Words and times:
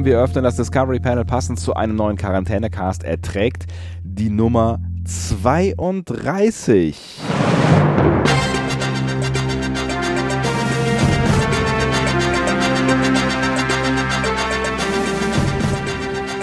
Willkommen. 0.00 0.04
Wir 0.04 0.18
öffnen 0.18 0.44
das 0.44 0.56
Discovery 0.56 0.98
Panel 0.98 1.26
passend 1.26 1.60
zu 1.60 1.74
einem 1.74 1.94
neuen 1.96 2.16
Quarantänecast. 2.16 3.04
Er 3.04 3.20
trägt 3.20 3.66
die 4.02 4.30
Nummer 4.30 4.80
32. 5.04 6.96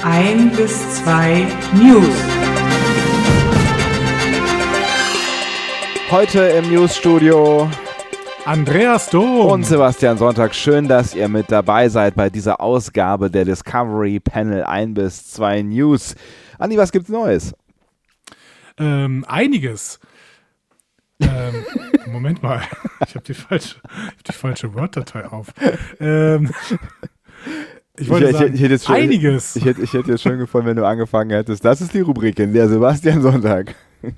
Ein 0.04 0.52
bis 0.56 0.96
zwei 1.04 1.48
News. 1.74 2.06
Heute 6.12 6.42
im 6.42 6.70
Newsstudio 6.70 7.70
Andreas 8.48 9.10
Dom. 9.10 9.42
und 9.42 9.66
Sebastian 9.66 10.18
Sonntag. 10.18 10.56
Schön, 10.56 10.88
dass 10.88 11.14
ihr 11.14 11.28
mit 11.28 11.52
dabei 11.52 11.90
seid 11.90 12.16
bei 12.16 12.30
dieser 12.30 12.62
Ausgabe 12.62 13.30
der 13.30 13.44
Discovery 13.44 14.22
Panel 14.22 14.64
1 14.64 14.94
bis 14.94 15.28
2 15.34 15.64
News. 15.64 16.16
Andi, 16.58 16.78
was 16.78 16.94
gibt's 16.94 17.10
Neues? 17.10 17.54
ähm, 18.80 19.26
einiges. 19.28 20.00
ähm, 21.20 21.66
Moment 22.14 22.42
mal, 22.42 22.62
ich 23.06 23.16
habe 23.16 23.26
die 23.26 23.34
falsche, 23.34 23.82
ich 23.84 24.18
hab 24.18 24.24
die 24.24 24.32
falsche 24.32 24.74
Word-Datei 24.74 25.26
auf. 25.26 25.48
Ähm, 26.00 26.52
ich 27.98 28.08
wollte 28.08 28.32
sagen, 28.32 28.56
hätte 28.56 28.72
jetzt 28.72 28.86
schon, 28.86 28.96
einiges. 28.96 29.58
Ich 29.58 29.66
hätte, 29.66 29.82
ich 29.82 29.92
hätte 29.92 30.12
jetzt 30.12 30.24
schön 30.24 30.40
gefunden, 30.40 30.68
wenn 30.68 30.78
du 30.78 30.88
angefangen 30.88 31.32
hättest. 31.32 31.66
Das 31.66 31.82
ist 31.82 31.94
die 31.94 32.00
Rubrik 32.00 32.40
in 32.40 32.54
der 32.54 32.70
Sebastian 32.70 33.22
Sonntag. 33.22 33.76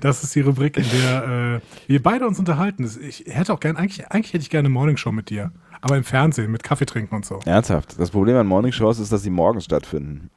Das 0.00 0.22
ist 0.22 0.34
die 0.34 0.40
Rubrik, 0.40 0.76
in 0.76 0.84
der 0.90 1.60
äh, 1.62 1.88
wir 1.90 2.02
beide 2.02 2.26
uns 2.26 2.38
unterhalten. 2.38 2.88
Ich 3.06 3.24
hätte 3.26 3.52
auch 3.52 3.60
gern, 3.60 3.76
eigentlich, 3.76 4.06
eigentlich 4.08 4.32
hätte 4.32 4.42
ich 4.42 4.50
gerne 4.50 4.66
eine 4.66 4.72
Morningshow 4.74 5.12
mit 5.12 5.30
dir, 5.30 5.52
aber 5.80 5.96
im 5.96 6.04
Fernsehen 6.04 6.50
mit 6.52 6.62
Kaffee 6.62 6.86
trinken 6.86 7.14
und 7.14 7.24
so. 7.24 7.40
Ernsthaft. 7.44 7.98
Das 7.98 8.10
Problem 8.10 8.36
an 8.36 8.46
Morningshows 8.46 8.98
ist, 8.98 9.12
dass 9.12 9.22
sie 9.22 9.30
morgens 9.30 9.64
stattfinden. 9.64 10.30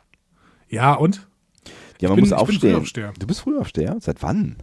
Ja 0.70 0.94
und? 0.94 1.28
Ja, 2.02 2.10
man 2.10 2.16
bin- 2.16 2.24
muss 2.26 2.34
aufstehen. 2.34 2.84
Du 3.20 3.28
bist 3.28 3.42
Frühaufsteher? 3.42 3.98
Seit 4.00 4.22
wann? 4.24 4.56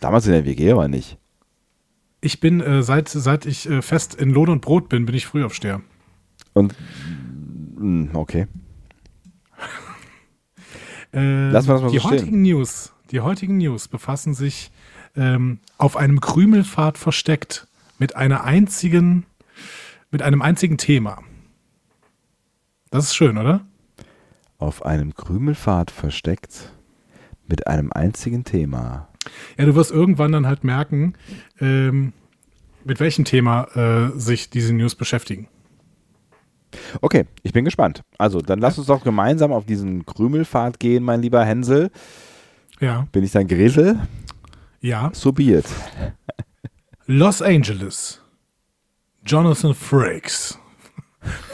Damals 0.00 0.26
in 0.26 0.32
der 0.32 0.44
WG 0.44 0.72
aber 0.72 0.88
nicht. 0.88 1.18
Ich 2.20 2.40
bin 2.40 2.60
äh, 2.60 2.82
seit 2.82 3.08
seit 3.08 3.46
ich 3.46 3.68
äh, 3.70 3.80
fest 3.82 4.14
in 4.16 4.30
Lohn 4.30 4.48
und 4.48 4.60
Brot 4.60 4.88
bin, 4.88 5.06
bin 5.06 5.14
ich 5.14 5.26
Frühaufsteher. 5.26 5.80
Und 6.52 6.74
mh, 7.76 8.18
okay. 8.18 8.46
Ähm, 11.12 11.50
Lassen 11.52 11.68
wir 11.68 11.74
das 11.74 11.82
mal 11.82 11.90
die 11.90 11.98
so 11.98 12.10
heutigen 12.10 12.42
News, 12.42 12.92
die 13.10 13.20
heutigen 13.20 13.58
News 13.58 13.88
befassen 13.88 14.34
sich 14.34 14.70
ähm, 15.16 15.60
auf 15.78 15.96
einem 15.96 16.20
Krümelpfad 16.20 16.98
versteckt 16.98 17.66
mit 17.98 18.16
einer 18.16 18.44
einzigen, 18.44 19.26
mit 20.10 20.22
einem 20.22 20.42
einzigen 20.42 20.78
Thema. 20.78 21.22
Das 22.90 23.04
ist 23.04 23.16
schön, 23.16 23.38
oder? 23.38 23.60
Auf 24.58 24.84
einem 24.84 25.14
Krümelpfad 25.14 25.90
versteckt 25.90 26.72
mit 27.46 27.66
einem 27.66 27.92
einzigen 27.92 28.44
Thema. 28.44 29.08
Ja, 29.56 29.66
du 29.66 29.74
wirst 29.74 29.90
irgendwann 29.90 30.32
dann 30.32 30.46
halt 30.46 30.64
merken, 30.64 31.14
ähm, 31.60 32.12
mit 32.84 33.00
welchem 33.00 33.24
Thema 33.24 33.64
äh, 33.76 34.18
sich 34.18 34.50
diese 34.50 34.72
News 34.72 34.94
beschäftigen. 34.94 35.48
Okay, 37.00 37.26
ich 37.42 37.52
bin 37.52 37.64
gespannt. 37.64 38.02
Also, 38.18 38.40
dann 38.40 38.58
lass 38.58 38.78
uns 38.78 38.86
doch 38.86 39.02
gemeinsam 39.02 39.52
auf 39.52 39.64
diesen 39.64 40.04
Krümelpfad 40.04 40.78
gehen, 40.78 41.02
mein 41.02 41.22
lieber 41.22 41.44
Hänsel. 41.44 41.90
Ja, 42.80 43.06
Bin 43.12 43.24
ich 43.24 43.32
dein 43.32 43.48
Grisel? 43.48 43.98
ja. 44.80 45.10
So 45.12 45.32
be 45.32 45.44
it. 45.58 45.66
Los 47.06 47.42
Angeles. 47.42 48.20
Jonathan 49.26 49.74
Frakes 49.74 50.58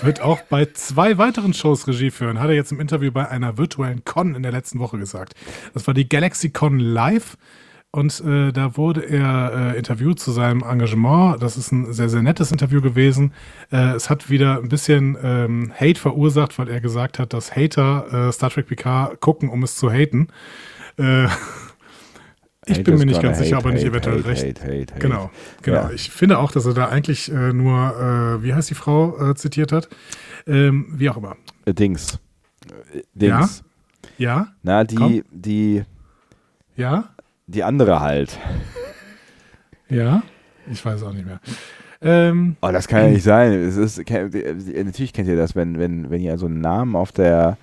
wird 0.03 0.21
auch 0.21 0.41
bei 0.43 0.67
zwei 0.67 1.19
weiteren 1.19 1.55
Shows 1.55 1.89
Regie 1.89 2.11
führen, 2.11 2.39
hat 2.39 2.49
er 2.49 2.55
jetzt 2.55 2.71
im 2.71 2.79
Interview 2.81 3.11
bei 3.11 3.29
einer 3.29 3.57
virtuellen 3.59 4.05
Con 4.05 4.35
in 4.35 4.43
der 4.43 4.53
letzten 4.53 4.79
Woche 4.79 4.99
gesagt. 4.99 5.35
Das 5.73 5.87
war 5.87 5.95
die 5.95 6.09
Galaxy 6.09 6.51
Con 6.51 6.79
Live 6.79 7.37
und 7.91 8.21
äh, 8.25 8.53
da 8.53 8.77
wurde 8.77 9.01
er 9.03 9.73
äh, 9.75 9.79
interviewt 9.79 10.21
zu 10.21 10.31
seinem 10.31 10.63
Engagement. 10.63 11.43
Das 11.43 11.57
ist 11.57 11.73
ein 11.73 11.93
sehr, 11.93 12.09
sehr 12.09 12.23
nettes 12.23 12.53
Interview 12.53 12.81
gewesen. 12.81 13.33
Äh, 13.73 13.95
es 13.95 14.11
hat 14.11 14.31
wieder 14.31 14.59
ein 14.59 14.69
bisschen 14.69 15.17
ähm, 15.23 15.73
Hate 15.75 15.99
verursacht, 15.99 16.59
weil 16.59 16.69
er 16.69 16.81
gesagt 16.81 17.19
hat, 17.19 17.33
dass 17.33 17.57
Hater 17.57 18.29
äh, 18.29 18.33
Star 18.33 18.51
Trek 18.51 18.67
PK 18.67 19.17
gucken, 19.21 19.49
um 19.49 19.63
es 19.63 19.77
zu 19.77 19.91
haten. 19.91 20.29
Äh, 20.99 21.27
ich 22.67 22.83
bin 22.85 22.99
mir 22.99 23.07
nicht 23.07 23.23
ganz 23.23 23.39
sicher, 23.39 23.57
hate, 23.57 23.67
ob 23.67 23.71
er 23.71 23.75
nicht 23.75 23.85
eventuell 23.85 24.19
hate, 24.19 24.29
recht 24.29 24.45
hate, 24.45 24.63
hate, 24.63 24.93
hate. 24.93 25.01
Genau, 25.01 25.31
genau. 25.63 25.83
Ja. 25.83 25.91
Ich 25.91 26.11
finde 26.11 26.39
auch, 26.39 26.51
dass 26.53 26.67
er 26.67 26.75
da 26.75 26.89
eigentlich 26.89 27.31
äh, 27.31 27.53
nur, 27.53 28.39
äh, 28.41 28.43
wie 28.43 28.55
heißt 28.55 28.71
die 28.71 28.75
Frau, 28.75 29.31
äh, 29.31 29.35
zitiert 29.35 29.73
hat. 29.73 29.89
Ähm, 30.47 30.87
wie 30.91 31.09
auch 31.11 31.17
immer. 31.17 31.37
Äh, 31.65 31.75
Dings. 31.75 32.19
Äh, 32.93 33.03
Dings. 33.15 33.63
Ja, 34.19 34.49
Na, 34.63 34.85
die, 34.85 34.95
Komm. 34.97 35.23
die, 35.31 35.83
ja, 36.77 37.09
die 37.47 37.65
andere 37.65 38.01
halt. 38.01 38.39
ja. 39.89 40.23
Ich 40.71 40.85
weiß 40.85 41.03
auch 41.03 41.13
nicht 41.13 41.27
mehr. 41.27 41.41
Ähm, 42.01 42.57
Oh, 42.63 42.71
das 42.71 42.89
kann 42.89 43.03
ja 43.05 43.09
nicht 43.11 43.23
sein. 43.23 43.53
Es 43.53 43.77
ist, 43.77 43.99
natürlich 43.99 45.13
kennt 45.13 45.29
ihr 45.29 45.37
das, 45.37 45.55
wenn, 45.55 45.79
wenn, 45.79 46.11
wenn 46.11 46.21
ihr 46.23 46.39
so 46.39 46.47
einen 46.47 46.61
Namen 46.61 46.97
auf 46.97 47.13
der, 47.13 47.59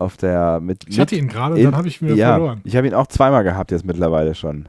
auf 0.00 0.16
der, 0.16 0.60
mit, 0.60 0.84
ich 0.88 0.98
hatte 1.00 1.16
ihn 1.16 1.28
gerade 1.28 1.62
dann 1.62 1.76
habe 1.76 1.88
ich 1.88 2.00
ihn 2.02 2.14
ja, 2.16 2.32
verloren. 2.34 2.60
ich 2.64 2.76
habe 2.76 2.86
ihn 2.86 2.94
auch 2.94 3.06
zweimal 3.06 3.44
gehabt 3.44 3.70
jetzt 3.70 3.84
mittlerweile 3.84 4.34
schon. 4.34 4.68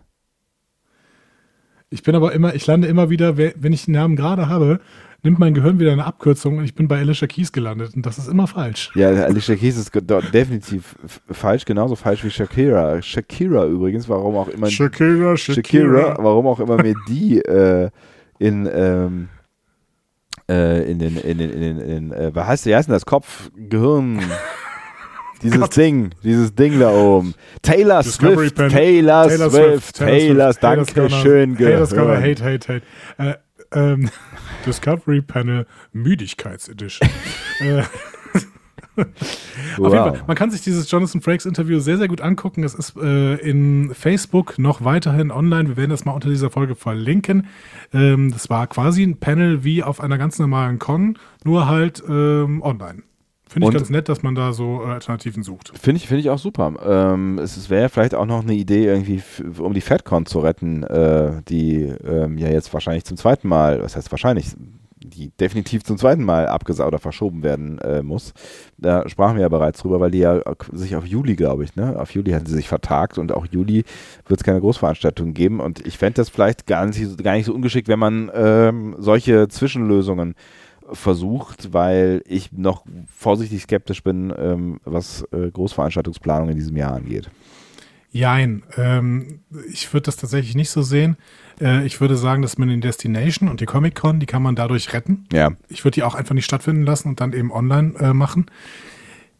Ich 1.89 2.03
bin 2.03 2.15
aber 2.15 2.31
immer, 2.33 2.55
ich 2.55 2.65
lande 2.67 2.87
immer 2.87 3.09
wieder, 3.09 3.37
we- 3.37 3.53
wenn 3.57 3.73
ich 3.73 3.85
den 3.85 3.93
Namen 3.95 4.15
gerade 4.15 4.47
habe, 4.47 4.79
nimmt 5.23 5.39
mein 5.39 5.53
Gehirn 5.53 5.79
wieder 5.79 5.91
eine 5.91 6.05
Abkürzung 6.05 6.57
und 6.57 6.63
ich 6.63 6.73
bin 6.73 6.87
bei 6.87 6.97
Alicia 6.99 7.27
Keys 7.27 7.51
gelandet 7.51 7.93
und 7.95 8.05
das 8.05 8.17
ist 8.17 8.27
immer 8.27 8.47
falsch. 8.47 8.91
Ja, 8.95 9.09
Alicia 9.09 9.55
Keys 9.55 9.77
ist 9.77 9.91
definitiv 10.33 10.95
falsch, 11.29 11.65
genauso 11.65 11.95
falsch 11.95 12.23
wie 12.23 12.31
Shakira. 12.31 13.01
Shakira 13.01 13.65
übrigens, 13.65 14.07
warum 14.07 14.35
auch 14.35 14.47
immer 14.47 14.67
Shakira, 14.67 15.35
Shakira, 15.37 16.15
warum 16.19 16.47
auch 16.47 16.59
immer 16.59 16.81
mir 16.81 16.95
die 17.07 17.39
äh, 17.39 17.89
in 18.39 18.67
ähm, 18.73 19.27
äh, 20.49 20.89
in 20.89 20.97
den 20.97 21.17
in 21.17 21.37
den 21.37 21.49
in 21.51 21.61
den, 21.61 21.79
in 21.79 21.87
den 21.87 22.11
äh, 22.13 22.31
was 22.33 22.47
heißt 22.47 22.65
wie 22.65 22.75
heißt 22.75 22.87
denn 22.87 22.93
das 22.93 23.05
Kopf 23.05 23.51
Gehirn 23.55 24.19
dieses 25.43 25.69
Ding, 25.69 26.11
dieses 26.23 26.53
Ding 26.55 26.79
da 26.79 26.89
oben. 26.91 27.33
Taylor 27.61 28.03
Swift, 28.03 28.55
Panel. 28.55 28.69
Taylor, 28.71 29.29
Swift, 29.29 29.95
Taylor, 29.95 30.51
Taylor's 30.53 30.59
danke 30.59 30.93
gonna- 30.93 31.21
schön 31.21 31.57
Taylor's 31.57 31.89
gonna 31.91 32.15
Gehirn. 32.19 32.23
hate, 32.39 32.43
hate, 32.43 32.81
hate. 33.17 33.39
Äh, 33.73 33.93
ähm, 33.93 34.09
Discovery 34.65 35.21
Panel 35.21 35.65
Müdigkeitsedition. 35.93 37.09
äh, 37.61 37.83
Auf 38.97 39.05
jeden 39.77 39.91
Fall, 39.91 40.21
man 40.27 40.35
kann 40.35 40.51
sich 40.51 40.61
dieses 40.61 40.91
Jonathan 40.91 41.21
Frakes 41.21 41.45
Interview 41.45 41.79
sehr, 41.79 41.97
sehr 41.97 42.07
gut 42.09 42.21
angucken. 42.21 42.63
Es 42.63 42.73
ist 42.73 42.95
äh, 42.97 43.35
in 43.35 43.93
Facebook 43.95 44.59
noch 44.59 44.83
weiterhin 44.83 45.31
online. 45.31 45.69
Wir 45.69 45.77
werden 45.77 45.89
das 45.91 46.03
mal 46.05 46.11
unter 46.11 46.29
dieser 46.29 46.49
Folge 46.49 46.75
verlinken. 46.75 47.47
Ähm, 47.93 48.31
das 48.31 48.49
war 48.49 48.67
quasi 48.67 49.03
ein 49.03 49.17
Panel 49.17 49.63
wie 49.63 49.81
auf 49.81 50.01
einer 50.01 50.17
ganz 50.17 50.37
normalen 50.39 50.77
Con, 50.77 51.17
nur 51.43 51.67
halt 51.67 52.03
ähm, 52.07 52.61
online. 52.61 53.03
Finde 53.51 53.65
ich 53.65 53.73
Und- 53.73 53.77
ganz 53.79 53.89
nett, 53.89 54.07
dass 54.07 54.23
man 54.23 54.33
da 54.33 54.53
so 54.53 54.81
äh, 54.81 54.91
Alternativen 54.91 55.43
sucht. 55.43 55.73
Finde 55.77 55.97
ich, 55.97 56.07
finde 56.07 56.21
ich 56.21 56.29
auch 56.29 56.39
super. 56.39 56.73
Ähm, 56.85 57.37
es 57.37 57.57
es 57.57 57.69
wäre 57.69 57.89
vielleicht 57.89 58.15
auch 58.15 58.25
noch 58.25 58.43
eine 58.43 58.53
Idee, 58.53 58.85
irgendwie, 58.85 59.21
um 59.59 59.73
die 59.73 59.81
FedCon 59.81 60.25
zu 60.25 60.39
retten, 60.39 60.83
äh, 60.83 61.41
die 61.49 61.83
ähm, 62.05 62.37
ja 62.37 62.47
jetzt 62.47 62.73
wahrscheinlich 62.73 63.03
zum 63.03 63.17
zweiten 63.17 63.49
Mal, 63.49 63.83
was 63.83 63.97
heißt 63.97 64.09
wahrscheinlich, 64.11 64.47
die 65.03 65.31
definitiv 65.31 65.83
zum 65.83 65.97
zweiten 65.97 66.23
Mal 66.23 66.47
abgesagt 66.47 66.87
oder 66.87 66.99
verschoben 66.99 67.43
werden 67.43 67.79
äh, 67.79 68.01
muss. 68.03 68.33
Da 68.77 69.09
sprachen 69.09 69.35
wir 69.35 69.41
ja 69.41 69.49
bereits 69.49 69.81
drüber, 69.81 69.99
weil 69.99 70.11
die 70.11 70.19
ja 70.19 70.39
sich 70.71 70.95
auf 70.95 71.05
Juli, 71.05 71.35
glaube 71.35 71.65
ich, 71.65 71.75
ne? 71.75 71.99
Auf 71.99 72.11
Juli 72.13 72.31
hatten 72.31 72.45
sie 72.45 72.55
sich 72.55 72.69
vertagt 72.69 73.17
und 73.17 73.33
auch 73.33 73.45
Juli 73.47 73.83
wird 74.27 74.39
es 74.39 74.45
keine 74.45 74.61
Großveranstaltung 74.61 75.33
geben. 75.33 75.59
Und 75.59 75.85
ich 75.85 75.97
fände 75.97 76.13
das 76.13 76.29
vielleicht 76.29 76.67
gar 76.67 76.85
nicht, 76.85 77.21
gar 77.23 77.33
nicht 77.33 77.45
so 77.47 77.53
ungeschickt, 77.53 77.87
wenn 77.89 77.99
man 77.99 78.31
ähm, 78.33 78.95
solche 78.99 79.47
Zwischenlösungen 79.49 80.35
versucht, 80.91 81.73
weil 81.73 82.21
ich 82.25 82.51
noch 82.51 82.83
vorsichtig 83.15 83.63
skeptisch 83.63 84.03
bin, 84.03 84.33
ähm, 84.37 84.79
was 84.83 85.25
äh, 85.31 85.49
Großveranstaltungsplanung 85.51 86.49
in 86.49 86.57
diesem 86.57 86.77
Jahr 86.77 86.93
angeht. 86.93 87.29
Jein. 88.11 88.63
Ähm, 88.77 89.39
ich 89.71 89.91
würde 89.93 90.03
das 90.05 90.17
tatsächlich 90.17 90.55
nicht 90.55 90.69
so 90.69 90.81
sehen. 90.81 91.15
Äh, 91.61 91.85
ich 91.85 92.01
würde 92.01 92.17
sagen, 92.17 92.41
dass 92.41 92.57
man 92.57 92.67
den 92.67 92.81
Destination 92.81 93.47
und 93.47 93.61
die 93.61 93.65
Comic-Con, 93.65 94.19
die 94.19 94.25
kann 94.25 94.43
man 94.43 94.55
dadurch 94.55 94.91
retten. 94.93 95.25
Ja. 95.31 95.51
Ich 95.69 95.85
würde 95.85 95.95
die 95.95 96.03
auch 96.03 96.15
einfach 96.15 96.35
nicht 96.35 96.45
stattfinden 96.45 96.83
lassen 96.83 97.07
und 97.07 97.21
dann 97.21 97.31
eben 97.31 97.51
online 97.51 97.93
äh, 97.99 98.13
machen. 98.13 98.47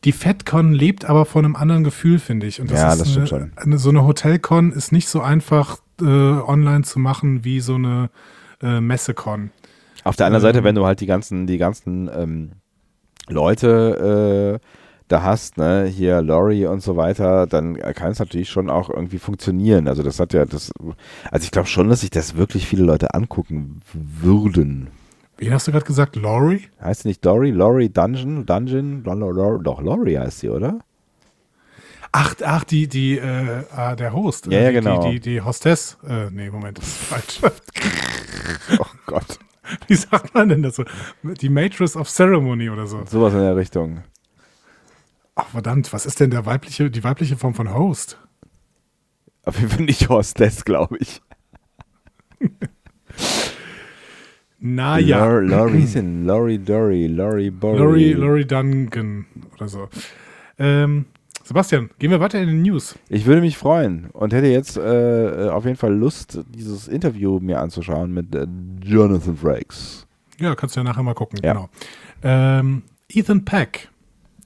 Die 0.06 0.14
FedCon 0.14 0.74
lebt 0.74 1.06
aber 1.06 1.26
von 1.26 1.46
einem 1.46 1.56
anderen 1.56 1.84
Gefühl, 1.84 2.18
finde 2.18 2.48
ich. 2.48 2.60
Und 2.62 2.72
das 2.72 2.80
Ja, 2.80 2.94
ist 2.94 3.02
das 3.02 3.08
eine, 3.08 3.28
stimmt 3.28 3.30
schon. 3.30 3.52
Eine, 3.58 3.78
so 3.78 3.90
eine 3.90 4.06
Hotelcon 4.06 4.72
ist 4.72 4.92
nicht 4.92 5.10
so 5.10 5.22
einfach 5.22 5.78
äh, 6.00 6.06
online 6.06 6.84
zu 6.84 6.98
machen 6.98 7.44
wie 7.44 7.60
so 7.60 7.76
eine 7.76 8.10
äh, 8.62 8.80
Messecon. 8.80 9.52
Auf 10.04 10.16
der 10.16 10.26
anderen. 10.26 10.42
Seite, 10.42 10.64
wenn 10.64 10.76
du 10.76 10.86
halt 10.86 11.00
die 11.00 11.06
ganzen, 11.06 11.48
die 11.48 11.58
ganzen 11.58 12.10
ähm, 12.14 12.52
Leute 13.28 14.60
äh, 14.62 14.68
da 15.08 15.24
hast, 15.24 15.58
ne, 15.58 15.86
hier 15.86 16.22
Laurie 16.22 16.66
und 16.66 16.82
so 16.82 16.96
weiter, 16.96 17.46
dann 17.46 17.78
kann 17.78 18.12
es 18.12 18.20
natürlich 18.20 18.50
schon 18.50 18.70
auch 18.70 18.90
irgendwie 18.90 19.20
funktionieren. 19.20 19.88
Also 19.88 20.04
das 20.04 20.20
hat 20.20 20.34
ja 20.34 20.46
das, 20.46 20.72
also 21.30 21.44
ich 21.44 21.52
glaube 21.52 21.68
schon, 21.68 21.90
dass 21.90 22.02
sich 22.02 22.10
das 22.10 22.36
wirklich 22.38 22.68
viele 22.68 22.84
Leute 22.84 23.14
angucken 23.14 23.82
würden. 23.94 24.88
Wen 25.38 25.54
hast 25.54 25.68
du 25.68 25.72
gerade 25.72 25.86
gesagt? 25.86 26.16
Laurie? 26.16 26.68
Heißt 26.82 27.02
sie 27.02 27.10
nicht 27.10 27.26
Dory? 27.26 27.52
Laurie 27.52 27.90
Dungeon? 27.90 28.46
Dungeon? 28.46 29.04
Doch, 29.04 29.82
Laurie 29.82 30.18
heißt 30.18 30.40
sie, 30.40 30.50
oder? 30.50 30.80
Ach, 32.12 32.36
ach, 32.44 32.64
die, 32.64 32.88
die, 32.88 33.18
äh, 33.18 33.64
ah, 33.76 33.96
der 33.96 34.14
Host. 34.14 34.48
Ja, 34.48 34.60
äh, 34.60 34.64
ja, 34.64 34.70
die, 34.70 34.76
genau. 34.76 35.04
Die, 35.04 35.20
die, 35.20 35.32
die 35.32 35.42
Hostess. 35.42 35.98
Äh, 36.08 36.30
nee, 36.30 36.50
Moment, 36.50 36.78
das 36.78 36.88
ist 36.88 36.98
falsch. 36.98 37.42
Oh 38.80 38.86
Gott. 39.06 39.40
Wie 39.92 39.96
sagt 39.98 40.34
man 40.34 40.48
denn 40.48 40.64
das 40.64 40.78
so? 40.78 40.86
Die 41.24 41.50
Matrix 41.50 41.98
of 41.98 42.08
Ceremony 42.10 42.70
oder 42.70 42.88
so. 42.88 43.04
Sowas 43.06 43.34
in 43.34 43.40
der 43.42 43.58
Richtung. 43.58 44.04
Ach, 45.36 45.48
verdammt, 45.50 45.92
was 45.92 46.06
ist 46.06 46.22
denn 46.22 46.30
der 46.32 46.46
weibliche, 46.46 46.90
die 46.90 47.04
weibliche 47.04 47.36
Form 47.36 47.54
von 47.54 47.74
Host? 47.74 48.18
Auf 49.44 49.58
jeden 49.58 49.70
Fall 49.70 49.82
nicht 49.86 50.08
Hostess, 50.08 50.64
glaube 50.64 50.98
ich. 51.00 51.22
Na 54.60 54.94
Ah, 54.94 54.98
ja. 55.00 55.26
Lau- 55.26 55.68
Laurie 55.68 56.58
Dory, 56.60 57.08
Laurie 57.08 57.50
Bory. 57.50 57.78
Laurie, 57.80 58.14
Laurie 58.14 58.46
Duncan 58.46 59.26
oder 59.56 59.68
so. 59.68 59.90
Ähm, 60.60 61.06
Sebastian, 61.52 61.90
gehen 62.00 62.12
wir 62.12 62.22
weiter 62.22 62.40
in 62.40 62.48
den 62.48 62.62
News. 62.62 62.98
Ich 63.10 63.26
würde 63.26 63.42
mich 63.42 63.58
freuen 63.58 64.10
und 64.14 64.32
hätte 64.32 64.48
jetzt 64.48 64.78
äh, 64.78 65.48
äh, 65.48 65.50
auf 65.50 65.66
jeden 65.66 65.76
Fall 65.76 65.94
Lust, 65.94 66.40
dieses 66.48 66.88
Interview 66.88 67.42
mir 67.42 67.60
anzuschauen 67.60 68.14
mit 68.14 68.34
äh, 68.34 68.48
Jonathan 68.82 69.36
Frakes. 69.36 70.08
Ja, 70.40 70.56
kannst 70.56 70.78
du 70.78 70.80
ja 70.80 70.86
nachher 70.86 71.04
mal 71.04 71.14
gucken. 71.14 71.42
Ja. 71.44 71.52
Genau. 71.52 71.70
Ähm, 72.24 72.84
Ethan 73.10 73.44
Peck. 73.44 73.90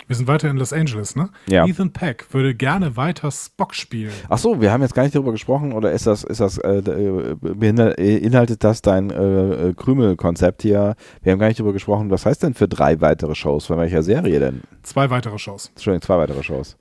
Wir 0.08 0.16
sind 0.16 0.28
weiter 0.28 0.50
in 0.50 0.58
Los 0.58 0.74
Angeles, 0.74 1.16
ne? 1.16 1.30
Ja. 1.48 1.68
Ethan 1.68 1.94
Peck 1.94 2.26
würde 2.32 2.56
gerne 2.56 2.98
weiter 2.98 3.30
Spock 3.30 3.76
spielen. 3.76 4.12
Ach 4.28 4.40
so, 4.40 4.60
wir 4.60 4.72
haben 4.72 4.82
jetzt 4.82 4.96
gar 4.96 5.04
nicht 5.04 5.14
darüber 5.14 5.32
gesprochen 5.32 5.74
oder 5.74 5.92
ist 5.92 6.08
das, 6.08 6.24
ist 6.24 6.42
das, 6.42 6.58
äh, 6.58 6.80
äh, 6.80 7.32
äh, 7.34 7.36
beinhaltet 7.36 8.64
das 8.64 8.82
dein 8.82 9.12
äh, 9.12 9.76
Krümel-Konzept 9.78 10.64
hier? 10.64 10.96
Wir 11.22 11.32
haben 11.32 11.40
gar 11.40 11.50
nicht 11.50 11.60
darüber 11.60 11.74
gesprochen, 11.74 12.10
was 12.10 12.26
heißt 12.26 12.42
denn 12.42 12.56
für 12.56 12.68
drei 12.68 13.00
weitere 13.00 13.36
Shows? 13.36 13.68
Von 13.68 13.78
welcher 13.78 14.02
Serie 14.02 14.40
denn? 14.40 14.62
Zwei 14.82 15.12
weitere 15.12 15.38
Shows. 15.38 15.70
Entschuldigung, 15.76 16.02
zwei 16.02 16.18
weitere 16.18 16.42
Shows. 16.42 16.78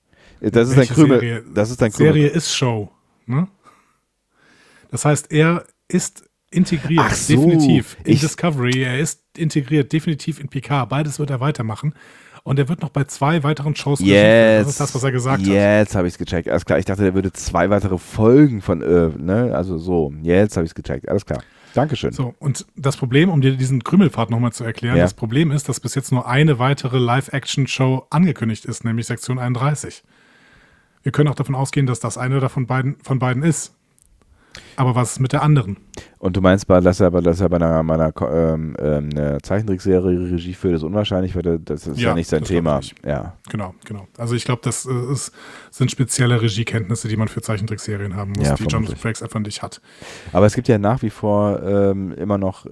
Das 0.53 0.69
ist 0.69 0.77
Welche 0.77 0.95
Krümel. 0.95 1.21
Serie? 1.21 1.45
Das 1.55 1.71
ist 1.71 1.81
dein 1.81 1.93
Krümel. 1.93 2.13
Serie 2.15 2.29
ist 2.29 2.55
Show. 2.55 2.91
Ne? 3.27 3.49
Das 4.91 5.05
heißt, 5.05 5.33
er 5.33 5.65
ist 5.89 6.25
integriert, 6.51 7.05
Ach 7.09 7.15
so, 7.15 7.35
definitiv 7.35 7.97
in 8.05 8.13
ich- 8.13 8.21
Discovery. 8.21 8.83
Er 8.83 8.99
ist 8.99 9.23
integriert, 9.37 9.93
definitiv 9.93 10.39
in 10.41 10.49
PK. 10.49 10.85
Beides 10.85 11.19
wird 11.19 11.31
er 11.31 11.41
weitermachen. 11.41 11.95
Und 12.45 12.59
er 12.59 12.69
wird 12.69 12.83
noch 12.83 12.91
bei 12.91 13.05
zwei 13.05 13.43
weiteren 13.43 13.75
Shows 13.75 14.01
führen. 14.01 14.11
Jetzt, 14.11 14.61
Das 14.67 14.69
ist 14.73 14.81
das, 14.81 14.95
was 14.95 15.03
er 15.03 15.13
gesagt 15.13 15.41
hat. 15.43 15.49
jetzt 15.49 15.95
habe 15.97 16.07
ich 16.07 16.15
es 16.15 16.19
gecheckt. 16.19 16.47
Alles 16.49 16.67
klar, 16.67 16.79
ich 16.79 16.85
dachte, 16.85 17.03
der 17.03 17.15
würde 17.15 17.33
zwei 17.33 17.71
weitere 17.71 17.97
Folgen 17.97 18.61
von, 18.61 18.83
äh, 18.83 19.09
ne, 19.19 19.53
also 19.55 19.79
so. 19.79 20.13
Jetzt 20.23 20.57
habe 20.59 20.65
ich 20.67 20.71
es 20.71 20.75
gecheckt. 20.75 21.09
Alles 21.09 21.25
klar. 21.25 21.43
Dankeschön. 21.73 22.13
So, 22.13 22.35
und 22.39 22.67
das 22.77 22.99
Problem, 22.99 23.31
um 23.31 23.41
dir 23.41 23.57
diesen 23.57 23.83
Krümelpfad 23.83 24.31
nochmal 24.31 24.53
zu 24.53 24.63
erklären, 24.63 24.97
Ja. 24.99 25.03
das 25.05 25.15
Problem 25.15 25.51
ist, 25.51 25.69
dass 25.71 25.81
bis 25.81 25.95
jetzt 25.95 26.13
nur 26.13 26.29
eine 26.29 26.59
weitere 26.59 26.99
Live-Action-Show 26.99 28.07
angekündigt 28.11 28.67
ist, 28.67 28.85
nämlich 28.85 29.07
Sektion 29.07 29.39
31. 29.39 30.05
Wir 31.05 31.13
können 31.13 31.29
auch 31.29 31.35
davon 31.35 31.55
ausgehen, 31.55 31.87
dass 31.87 32.01
das 32.01 32.19
eine 32.19 32.41
davon 32.41 32.67
beiden, 32.67 32.97
von 33.03 33.19
beiden 33.19 33.43
ist. 33.43 33.77
Aber 34.77 34.95
was 34.95 35.13
ist 35.13 35.21
mit 35.21 35.33
der 35.33 35.43
anderen? 35.43 35.77
Und 36.19 36.37
du 36.37 36.41
meinst, 36.41 36.69
dass 36.69 37.01
er, 37.01 37.11
bei- 37.11 37.21
dass 37.21 37.41
er 37.41 37.49
bei 37.51 37.57
einer, 37.57 37.83
meiner 37.83 38.13
ähm, 38.33 38.75
eine 38.79 39.39
Zeichentrickserie 39.43 40.33
Regie 40.33 40.55
führt, 40.55 40.77
ist 40.77 40.83
unwahrscheinlich, 40.83 41.37
weil 41.37 41.59
das 41.59 41.87
ist 41.87 42.01
ja, 42.01 42.09
Ja, 42.09 42.15
nicht 42.15 42.29
sein 42.29 42.43
Thema. 42.43 42.81
Ja. 43.05 43.35
Genau, 43.51 43.75
genau. 43.85 44.07
Also 44.17 44.35
ich 44.35 44.45
glaube, 44.45 44.63
das 44.65 44.87
äh, 44.87 45.13
ist, 45.13 45.33
sind 45.71 45.91
spezielle 45.91 46.41
Regiekenntnisse, 46.41 47.09
die 47.09 47.17
man 47.17 47.29
für 47.29 47.43
Zeichentrickserien 47.43 48.17
haben 48.17 48.33
muss, 48.37 48.49
Ja, 48.49 48.55
die 48.55 48.65
Jonathan. 48.65 48.97
Frakes 48.97 49.23
einfach 49.23 49.41
nicht 49.41 49.63
hat. 49.63 49.81
Aber 50.33 50.47
es 50.47 50.55
gibt 50.55 50.69
ja 50.69 50.79
nach 50.79 51.03
wie 51.03 51.11
vor 51.11 51.63
ähm, 51.63 52.13
immer 52.13 52.39
noch 52.39 52.67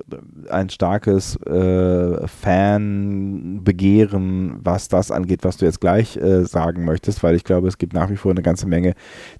ein 0.48 0.70
starkes 0.70 1.36
äh, 1.42 2.26
Fanbegehren, 2.26 4.56
was 4.64 4.88
das 4.88 5.10
angeht, 5.10 5.40
was 5.44 5.58
du 5.58 5.66
jetzt 5.66 5.80
gleich 5.80 6.16
äh, 6.16 6.44
sagen 6.44 6.84
möchtest, 6.84 7.22
weil 7.22 7.34
ich 7.36 7.44
glaube, 7.44 7.68
es 7.68 7.78
gibt 7.78 7.92
nach 7.92 8.10
wie 8.10 8.16
vor 8.16 8.30
eine 8.30 8.42
ganze 8.42 8.66
Menge, 8.66 8.94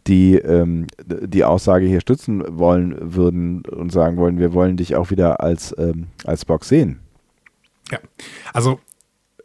die 0.07 0.37
ähm, 0.37 0.87
die 1.07 1.45
Aussage 1.45 1.87
hier 1.87 2.01
stützen 2.01 2.52
wollen 2.59 2.97
würden 3.15 3.63
und 3.67 3.91
sagen 3.93 4.17
wollen, 4.17 4.39
wir 4.39 4.53
wollen 4.53 4.77
dich 4.77 4.97
auch 4.97 5.11
wieder 5.11 5.41
als, 5.41 5.75
ähm, 5.79 6.09
als 6.25 6.45
Box 6.45 6.69
sehen. 6.69 7.01
Ja, 7.91 7.99
also 8.53 8.81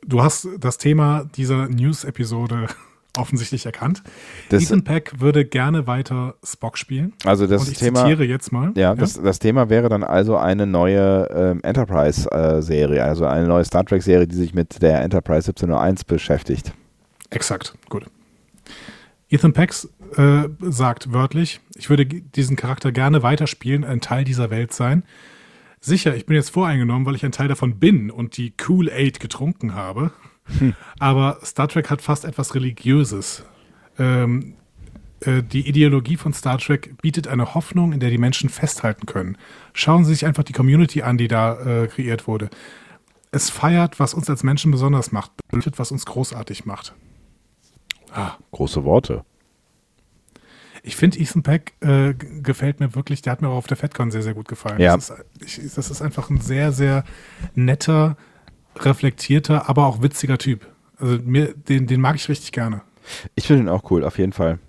du 0.05 0.21
hast 0.21 0.47
das 0.59 0.77
Thema 0.77 1.25
dieser 1.35 1.67
News-Episode 1.67 2.67
offensichtlich 3.17 3.65
erkannt. 3.65 4.03
Das- 4.49 4.63
Ethan 4.63 4.83
Peck 4.83 5.19
würde 5.19 5.43
gerne 5.43 5.87
weiter 5.87 6.35
Spock 6.43 6.77
spielen. 6.77 7.13
Also 7.25 7.47
das 7.47 7.63
Und 7.63 7.71
ich 7.71 7.79
Thema. 7.79 8.01
zitiere 8.01 8.23
jetzt 8.25 8.51
mal. 8.51 8.71
Ja, 8.75 8.93
das, 8.95 9.13
das 9.21 9.39
Thema 9.39 9.69
wäre 9.69 9.89
dann 9.89 10.03
also 10.03 10.37
eine 10.37 10.67
neue 10.67 11.27
ähm, 11.33 11.59
Enterprise-Serie, 11.63 13.03
also 13.03 13.25
eine 13.25 13.47
neue 13.47 13.65
Star 13.65 13.83
Trek-Serie, 13.85 14.27
die 14.27 14.35
sich 14.35 14.53
mit 14.53 14.81
der 14.81 15.01
Enterprise 15.01 15.49
1701 15.49 16.03
beschäftigt. 16.05 16.73
Exakt, 17.31 17.73
gut. 17.89 18.05
Ethan 19.29 19.51
Peck 19.51 19.73
äh, 20.15 20.49
sagt 20.61 21.11
wörtlich, 21.13 21.59
ich 21.75 21.89
würde 21.89 22.05
diesen 22.05 22.55
Charakter 22.55 22.91
gerne 22.91 23.23
weiterspielen, 23.23 23.83
ein 23.83 24.01
Teil 24.01 24.23
dieser 24.23 24.49
Welt 24.49 24.73
sein. 24.73 25.03
Sicher, 25.79 26.15
ich 26.15 26.25
bin 26.25 26.35
jetzt 26.35 26.49
voreingenommen, 26.49 27.05
weil 27.05 27.15
ich 27.15 27.25
ein 27.25 27.31
Teil 27.31 27.47
davon 27.47 27.79
bin 27.79 28.09
und 28.09 28.37
die 28.37 28.51
Kool-Aid 28.51 29.19
getrunken 29.19 29.75
habe. 29.75 30.11
Aber 30.99 31.39
Star 31.43 31.67
Trek 31.67 31.89
hat 31.89 32.01
fast 32.01 32.25
etwas 32.25 32.55
Religiöses. 32.55 33.45
Ähm, 33.99 34.53
äh, 35.21 35.43
die 35.43 35.67
Ideologie 35.67 36.17
von 36.17 36.33
Star 36.33 36.57
Trek 36.57 37.01
bietet 37.01 37.27
eine 37.27 37.53
Hoffnung, 37.53 37.91
in 37.93 37.99
der 37.99 38.09
die 38.09 38.17
Menschen 38.17 38.49
festhalten 38.49 39.05
können. 39.05 39.37
Schauen 39.73 40.05
Sie 40.05 40.13
sich 40.13 40.25
einfach 40.25 40.43
die 40.43 40.53
Community 40.53 41.01
an, 41.01 41.17
die 41.17 41.27
da 41.27 41.83
äh, 41.83 41.87
kreiert 41.87 42.27
wurde. 42.27 42.49
Es 43.31 43.49
feiert, 43.49 43.99
was 43.99 44.13
uns 44.13 44.29
als 44.29 44.43
Menschen 44.43 44.71
besonders 44.71 45.11
macht, 45.11 45.31
beleuchtet, 45.49 45.79
was 45.79 45.91
uns 45.91 46.05
großartig 46.05 46.65
macht. 46.65 46.95
Große 48.51 48.83
Worte. 48.83 49.25
Ich 50.87 50.95
finde 50.95 51.19
Ethan 51.19 51.43
Peck 51.43 51.73
äh, 51.81 52.13
gefällt 52.13 52.79
mir 52.79 52.95
wirklich, 52.95 53.21
der 53.21 53.33
hat 53.33 53.41
mir 53.41 53.49
auch 53.49 53.57
auf 53.57 53.67
der 53.67 53.75
FedCon 53.75 54.09
sehr, 54.09 54.23
sehr 54.23 54.33
gut 54.33 54.47
gefallen. 54.47 54.79
Ja. 54.79 54.95
Das, 54.95 55.09
ist, 55.09 55.57
ich, 55.59 55.73
das 55.73 55.91
ist 55.91 56.01
einfach 56.01 56.29
ein 56.29 56.39
sehr, 56.39 56.71
sehr 56.71 57.03
netter, 57.55 58.15
reflektierter, 58.77 59.67
aber 59.67 59.85
auch 59.85 60.01
witziger 60.01 60.37
Typ. 60.37 60.65
Also 60.97 61.19
mir, 61.21 61.53
den, 61.53 61.87
den 61.87 61.99
mag 61.99 62.15
ich 62.15 62.29
richtig 62.29 62.53
gerne. 62.53 62.81
Ich 63.35 63.47
finde 63.47 63.63
ihn 63.63 63.69
auch 63.69 63.91
cool, 63.91 64.05
auf 64.05 64.17
jeden 64.17 64.31
Fall. 64.31 64.59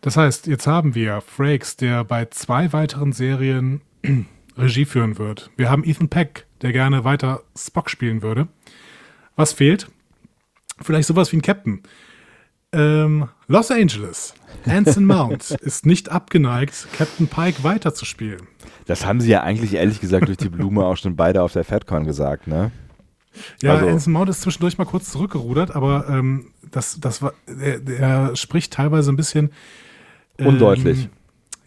Das 0.00 0.16
heißt, 0.16 0.46
jetzt 0.46 0.66
haben 0.66 0.94
wir 0.94 1.20
Frakes, 1.20 1.76
der 1.76 2.02
bei 2.02 2.24
zwei 2.26 2.72
weiteren 2.72 3.12
Serien 3.12 3.82
Regie 4.56 4.86
führen 4.86 5.18
wird. 5.18 5.50
Wir 5.56 5.68
haben 5.68 5.84
Ethan 5.84 6.08
Peck, 6.08 6.46
der 6.62 6.72
gerne 6.72 7.04
weiter 7.04 7.42
Spock 7.54 7.90
spielen 7.90 8.22
würde. 8.22 8.48
Was 9.36 9.52
fehlt? 9.52 9.90
Vielleicht 10.80 11.08
sowas 11.08 11.30
wie 11.30 11.36
ein 11.36 11.42
Captain. 11.42 11.82
Ähm, 12.72 13.28
Los 13.46 13.70
Angeles. 13.70 14.34
Anson 14.66 15.04
Mount 15.04 15.50
ist 15.62 15.86
nicht 15.86 16.10
abgeneigt, 16.10 16.88
Captain 16.96 17.26
Pike 17.26 17.62
weiterzuspielen. 17.64 18.42
Das 18.86 19.06
haben 19.06 19.20
sie 19.20 19.30
ja 19.30 19.42
eigentlich 19.42 19.74
ehrlich 19.74 20.00
gesagt 20.00 20.28
durch 20.28 20.36
die 20.36 20.48
Blume 20.48 20.84
auch 20.84 20.96
schon 20.96 21.16
beide 21.16 21.42
auf 21.42 21.52
der 21.52 21.64
FedCon 21.64 22.04
gesagt, 22.04 22.46
ne? 22.46 22.70
Ja, 23.62 23.74
Also- 23.74 23.86
Anson 23.88 24.12
Mount 24.12 24.30
ist 24.30 24.42
zwischendurch 24.42 24.78
mal 24.78 24.84
kurz 24.84 25.10
zurückgerudert, 25.10 25.74
aber 25.74 26.08
ähm, 26.08 26.52
das, 26.70 26.98
das 27.00 27.22
war, 27.22 27.32
er, 27.46 28.34
spricht 28.36 28.72
teilweise 28.72 29.12
ein 29.12 29.16
bisschen 29.16 29.50
ähm, 30.38 30.48
Undeutlich. 30.48 31.08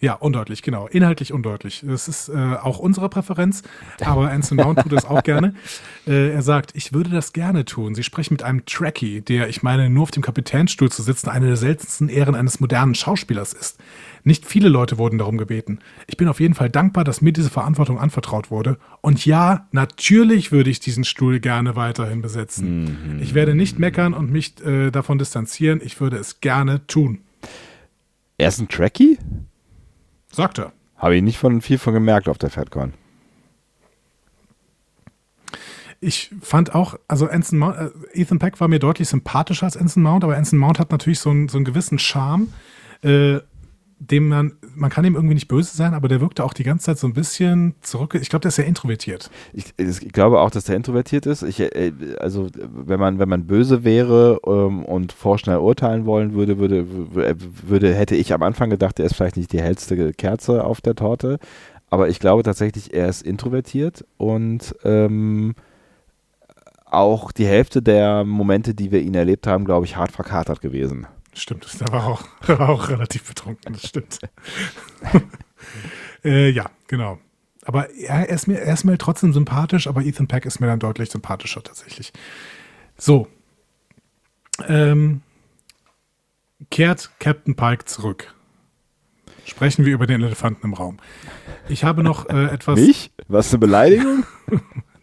Ja, 0.02 0.16
undeutlich, 0.16 0.64
genau. 0.64 0.88
Inhaltlich 0.88 1.32
undeutlich. 1.32 1.84
Das 1.86 2.08
ist 2.08 2.28
äh, 2.28 2.34
auch 2.34 2.80
unsere 2.80 3.08
Präferenz, 3.08 3.62
aber 4.04 4.32
Anson 4.32 4.58
Mount 4.58 4.80
tut 4.80 4.92
das 4.92 5.06
auch 5.06 5.24
gerne. 5.24 5.54
Äh, 6.08 6.32
er 6.32 6.42
sagt, 6.42 6.72
ich 6.74 6.94
würde 6.94 7.12
das 7.12 7.32
gerne 7.32 7.64
tun. 7.64 7.94
Sie 7.94 8.02
sprechen 8.02 8.34
mit 8.34 8.42
einem 8.42 8.66
Trekkie, 8.66 9.22
der, 9.22 9.50
ich 9.50 9.62
meine, 9.62 9.88
nur 9.88 10.02
auf 10.02 10.10
dem 10.10 10.24
Kapitänsstuhl 10.24 10.92
zu 10.92 11.04
sitzen, 11.04 11.30
eine 11.30 11.46
der 11.46 11.58
seltensten 11.58 12.10
Ehren 12.10 12.34
eines 12.34 12.60
modernen 12.60 12.96
Schauspielers 12.96 13.54
ist. 13.54 13.78
Nicht 14.24 14.48
viele 14.48 14.68
Leute 14.68 14.98
wurden 14.98 15.20
darum 15.20 15.38
gebeten. 15.38 15.78
Ich 16.08 16.18
bin 16.18 16.28
auf 16.28 16.40
jeden 16.40 16.56
Fall 16.56 16.72
dankbar, 16.72 17.04
dass 17.04 17.22
mir 17.22 17.34
diese 17.34 17.52
Verantwortung 17.52 18.00
anvertraut 18.00 18.50
wurde. 18.50 18.80
Und 19.02 19.28
ja, 19.28 19.68
natürlich 19.72 20.52
würde 20.52 20.72
ich 20.72 20.80
diesen 20.80 21.04
Stuhl 21.04 21.40
gerne 21.40 21.76
weiterhin 21.76 22.24
besetzen. 22.24 23.20
Ich 23.22 23.36
werde 23.36 23.54
nicht 23.54 23.78
meckern 23.78 24.16
und 24.16 24.32
mich 24.32 24.60
äh, 24.66 24.90
davon 24.90 25.20
distanzieren. 25.20 25.82
Ich 25.84 26.02
würde 26.02 26.18
es 26.18 26.42
gerne 26.42 26.88
tun. 26.88 27.20
Er 28.40 28.48
ist 28.48 28.60
ein 28.60 28.70
Trekkie? 28.70 29.20
Sagt 30.32 30.60
er. 30.60 30.72
Habe 30.98 31.16
ich 31.16 31.24
nicht 31.24 31.38
von 31.38 31.62
viel 31.62 31.78
von 31.78 31.94
gemerkt 31.94 32.30
auf 32.30 32.38
der 32.38 32.50
FedCon. 32.50 32.94
Ich 36.00 36.32
fand 36.42 36.74
auch, 36.74 36.96
also 37.08 37.28
Anson 37.28 37.60
Mount, 37.60 37.78
äh, 37.78 37.90
Ethan 38.14 38.40
Peck 38.40 38.60
war 38.60 38.68
mir 38.68 38.80
deutlich 38.80 39.08
sympathischer 39.08 39.66
als 39.68 39.78
Anson 39.78 40.02
Mount, 40.02 40.24
aber 40.24 40.36
Anson 40.36 40.58
Mount 40.58 40.80
hat 40.80 40.92
natürlich 40.92 41.20
so 41.20 41.30
einen, 41.30 41.48
so 41.48 41.58
einen 41.58 41.66
gewissen 41.66 42.00
Charme, 42.00 42.52
äh, 43.04 43.40
dem 44.02 44.30
man, 44.30 44.54
man 44.76 44.90
kann 44.90 45.06
ihm 45.06 45.14
irgendwie 45.14 45.36
nicht 45.36 45.48
böse 45.48 45.78
sein, 45.78 45.94
aber 45.94 46.08
der 46.08 46.22
wirkte 46.22 46.44
auch 46.44 46.54
die 46.54 46.64
ganze 46.64 46.86
Zeit 46.86 46.98
so 46.98 47.06
ein 47.06 47.14
bisschen 47.14 47.76
zurück. 47.82 48.18
Ich 48.20 48.30
glaube, 48.30 48.42
der 48.42 48.50
ist 48.50 48.56
sehr 48.56 48.66
introvertiert. 48.66 49.30
Ich, 49.54 49.74
ich, 49.78 50.12
glaube 50.12 50.40
auch, 50.40 50.50
dass 50.50 50.64
der 50.64 50.76
introvertiert 50.76 51.28
ist. 51.28 51.44
Ich, 51.44 51.60
äh, 51.60 51.94
also 52.20 52.50
wenn 52.56 53.00
man, 53.00 53.20
wenn 53.20 53.30
man 53.30 53.46
böse 53.46 53.84
wäre 53.84 54.40
ähm, 54.48 54.84
und 54.84 55.12
vorschnell 55.12 55.58
urteilen 55.58 56.08
wollen 56.08 56.34
würde, 56.34 56.58
würde, 56.58 56.88
würde, 56.90 57.94
hätte 57.94 58.16
ich 58.16 58.34
am 58.34 58.42
Anfang 58.42 58.72
gedacht, 58.72 58.98
der 58.98 59.06
ist 59.06 59.14
vielleicht 59.14 59.38
nicht 59.38 59.54
die 59.54 59.62
hellste 59.62 60.14
Kerze 60.14 60.64
auf 60.64 60.82
der 60.82 60.96
Torte. 60.96 61.38
Aber 61.92 62.10
ich 62.10 62.20
glaube 62.20 62.42
tatsächlich, 62.42 62.96
er 62.96 63.08
ist 63.08 63.22
introvertiert 63.22 64.04
und 64.18 64.76
ähm, 64.84 65.54
auch 66.86 67.32
die 67.32 67.46
Hälfte 67.46 67.84
der 67.84 68.24
Momente, 68.24 68.74
die 68.74 68.92
wir 68.92 69.02
ihn 69.02 69.14
erlebt 69.14 69.46
haben, 69.46 69.64
glaube 69.66 69.86
ich, 69.86 69.96
hart 69.96 70.12
verkatert 70.12 70.60
gewesen. 70.60 71.06
Stimmt, 71.34 71.68
der 71.80 71.92
war 71.92 72.08
auch, 72.08 72.24
war 72.48 72.70
auch 72.70 72.90
relativ 72.90 73.28
betrunken, 73.28 73.74
das 73.74 73.88
stimmt. 73.88 74.20
äh, 76.24 76.50
ja, 76.50 76.70
genau. 76.88 77.20
Aber 77.64 77.92
er, 77.92 78.28
ist 78.30 78.48
mir, 78.48 78.60
er 78.60 78.74
ist 78.74 78.84
mir 78.84 78.98
trotzdem 78.98 79.34
sympathisch, 79.34 79.88
aber 79.88 80.02
Ethan 80.02 80.28
Peck 80.28 80.46
ist 80.46 80.60
mir 80.60 80.68
dann 80.68 80.80
deutlich 80.80 81.12
sympathischer 81.12 81.62
tatsächlich. 81.64 82.12
So. 82.98 83.28
Ähm, 84.68 85.22
kehrt 86.70 87.12
Captain 87.20 87.56
Pike 87.56 87.86
zurück. 87.86 88.34
Sprechen 89.46 89.86
wir 89.86 89.94
über 89.94 90.08
den 90.08 90.22
Elefanten 90.22 90.66
im 90.66 90.74
Raum. 90.74 90.98
Ich 91.70 91.84
habe 91.84 92.04
noch 92.04 92.30
äh, 92.30 92.46
etwas. 92.52 92.80
Mich? 92.80 93.12
Was 93.28 93.52
eine 93.52 93.60
Beleidigung? 93.60 94.26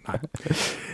Nein. 0.07 0.21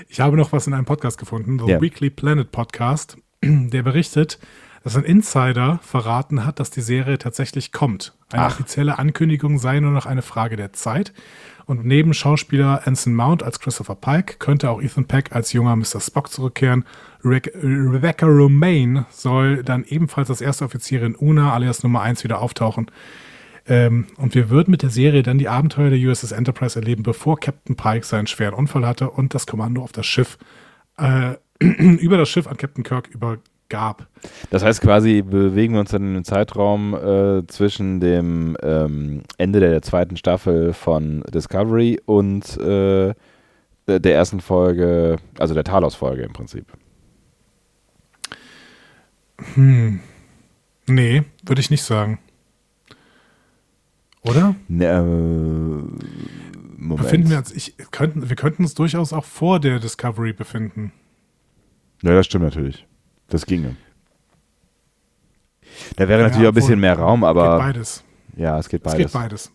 Ich 0.09 0.21
habe 0.21 0.37
noch 0.37 0.53
was 0.53 0.67
in 0.67 0.75
einem 0.75 0.85
Podcast 0.85 1.19
gefunden, 1.19 1.59
The 1.59 1.73
ja. 1.73 1.81
Weekly 1.81 2.11
Planet 2.11 2.51
Podcast, 2.51 3.17
der 3.43 3.83
berichtet, 3.83 4.39
dass 4.85 4.97
ein 4.97 5.05
Insider 5.05 5.81
verraten 5.83 6.45
hat, 6.45 6.61
dass 6.61 6.71
die 6.71 6.83
Serie 6.83 7.17
tatsächlich 7.17 7.73
kommt. 7.73 8.13
Eine 8.31 8.43
Ach. 8.43 8.53
offizielle 8.53 8.99
Ankündigung 8.99 9.59
sei 9.59 9.81
nur 9.81 9.91
noch 9.91 10.05
eine 10.07 10.23
Frage 10.23 10.57
der 10.57 10.75
Zeit. 10.75 11.15
Und 11.65 11.87
neben 11.87 12.13
Schauspieler 12.13 12.83
Anson 12.87 13.15
Mount 13.15 13.43
als 13.43 13.59
Christopher 13.59 13.95
Pike 13.95 14.37
könnte 14.39 14.69
auch 14.69 14.83
Ethan 14.83 15.07
Peck 15.07 15.35
als 15.35 15.55
junger 15.55 15.75
Mr. 15.75 16.01
Spock 16.01 16.31
zurückkehren. 16.31 16.85
Re 17.25 17.41
Rebecca 17.55 18.27
Romaine 18.27 19.07
soll 19.11 19.63
dann 19.63 19.85
ebenfalls 19.85 20.29
als 20.29 20.43
erste 20.43 20.67
Offizierin 20.67 21.17
Una 21.17 21.55
alias 21.55 21.83
Nummer 21.83 22.03
1 22.03 22.23
wieder 22.23 22.43
auftauchen. 22.43 22.91
Ähm, 23.67 24.09
und 24.19 24.35
wir 24.35 24.51
würden 24.51 24.71
mit 24.71 24.83
der 24.83 24.91
Serie 24.91 25.23
dann 25.23 25.39
die 25.39 25.49
Abenteuer 25.49 25.89
der 25.89 25.99
USS 25.99 26.33
Enterprise 26.33 26.79
erleben, 26.79 27.03
bevor 27.03 27.41
Captain 27.41 27.77
Pike 27.77 28.05
seinen 28.05 28.27
schweren 28.27 28.53
Unfall 28.53 28.87
hatte 28.87 29.09
und 29.09 29.33
das 29.33 29.47
Kommando 29.47 29.83
auf 29.83 29.93
das 29.93 30.05
Schiff 30.05 30.37
äh, 30.99 31.37
über 31.59 32.19
das 32.19 32.29
Schiff 32.29 32.47
an 32.47 32.59
Captain 32.59 32.85
Kirk 32.85 33.09
übergab. 33.75 34.07
Das 34.51 34.65
heißt 34.65 34.81
quasi, 34.81 35.23
bewegen 35.23 35.75
wir 35.75 35.81
uns 35.81 35.91
dann 35.91 36.03
in 36.03 36.11
einem 36.11 36.25
Zeitraum 36.25 36.95
äh, 36.95 37.47
zwischen 37.47 38.01
dem 38.01 38.57
ähm, 38.63 39.23
Ende 39.39 39.61
der 39.61 39.83
zweiten 39.83 40.17
Staffel 40.17 40.73
von 40.73 41.23
Discovery 41.33 42.01
und 42.07 42.57
äh, 42.59 43.15
der 43.87 44.15
ersten 44.15 44.41
Folge, 44.41 45.17
also 45.39 45.53
der 45.55 45.65
Talos-Folge 45.65 46.23
im 46.23 46.33
Prinzip. 46.33 46.67
Hm. 49.55 50.01
Nee, 50.87 51.23
würde 51.45 51.61
ich 51.61 51.71
nicht 51.71 51.83
sagen. 51.83 52.19
Oder? 54.23 54.55
Ne, 54.69 54.87
äh, 54.87 55.01
Moment. 56.77 57.03
Befinden 57.03 57.31
wir 57.31 57.39
uns, 57.39 57.53
ich, 57.53 57.75
könnten, 57.91 58.29
wir 58.29 58.37
könnten 58.37 58.63
uns 58.63 58.75
durchaus 58.75 59.13
auch 59.13 59.25
vor 59.25 59.61
der 59.61 59.81
Discovery 59.81 60.33
befinden. 60.33 60.93
Ja, 62.03 62.13
das 62.13 62.27
stimmt 62.27 62.45
natürlich. 62.45 62.87
Das 63.35 63.47
ginge. 63.47 63.75
Da 65.97 66.07
wäre 66.07 66.21
ja, 66.21 66.29
natürlich 66.29 66.47
auch 66.47 66.53
ein 66.53 66.55
bisschen 66.55 66.79
mehr 66.79 66.97
Raum, 66.97 67.25
aber. 67.25 67.43
Es 67.47 67.51
geht 67.51 67.67
beides. 67.67 68.05
Ja, 68.37 68.59
es 68.61 68.69
geht 68.69 68.83
beides. 68.85 69.07
Es 69.07 69.13
geht 69.13 69.21
beides. 69.21 69.53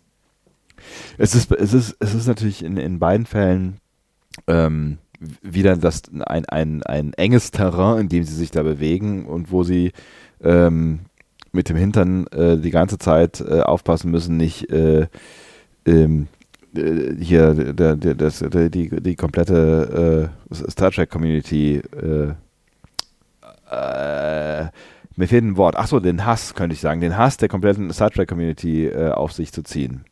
Es 1.17 1.33
ist, 1.33 1.49
es 1.53 1.73
ist, 1.73 1.95
es 2.01 2.13
ist 2.13 2.27
natürlich 2.27 2.61
in, 2.65 2.75
in 2.75 2.99
beiden 2.99 3.25
Fällen 3.25 3.77
ähm, 4.47 4.97
wieder 5.41 5.77
das, 5.77 6.01
ein, 6.25 6.43
ein, 6.49 6.83
ein 6.83 7.13
enges 7.13 7.51
Terrain, 7.51 8.01
in 8.01 8.09
dem 8.09 8.25
sie 8.25 8.35
sich 8.35 8.51
da 8.51 8.63
bewegen 8.63 9.25
und 9.25 9.49
wo 9.49 9.63
sie 9.63 9.93
ähm, 10.43 10.99
mit 11.53 11.69
dem 11.69 11.77
Hintern 11.77 12.27
äh, 12.27 12.57
die 12.57 12.71
ganze 12.71 12.97
Zeit 12.97 13.39
äh, 13.39 13.61
aufpassen 13.61 14.11
müssen, 14.11 14.35
nicht 14.35 14.69
äh, 14.71 15.07
ähm, 15.85 16.27
äh, 16.75 17.15
hier 17.17 17.53
der, 17.53 17.95
der, 17.95 18.15
das, 18.15 18.39
der, 18.39 18.69
die, 18.69 18.89
die 18.89 19.15
komplette 19.15 20.29
äh, 20.51 20.69
Star 20.69 20.91
Trek 20.91 21.09
Community 21.09 21.77
äh, 21.77 22.33
mir 23.71 25.27
fehlt 25.27 25.43
ein 25.43 25.57
Wort. 25.57 25.75
Achso, 25.75 25.99
den 25.99 26.25
Hass, 26.25 26.55
könnte 26.55 26.73
ich 26.73 26.81
sagen. 26.81 27.01
Den 27.01 27.17
Hass 27.17 27.37
der 27.37 27.49
kompletten 27.49 27.91
Star 27.93 28.09
Trek 28.09 28.29
Community 28.29 28.91
auf 28.93 29.31
sich 29.33 29.51
zu 29.51 29.63
ziehen. 29.63 30.05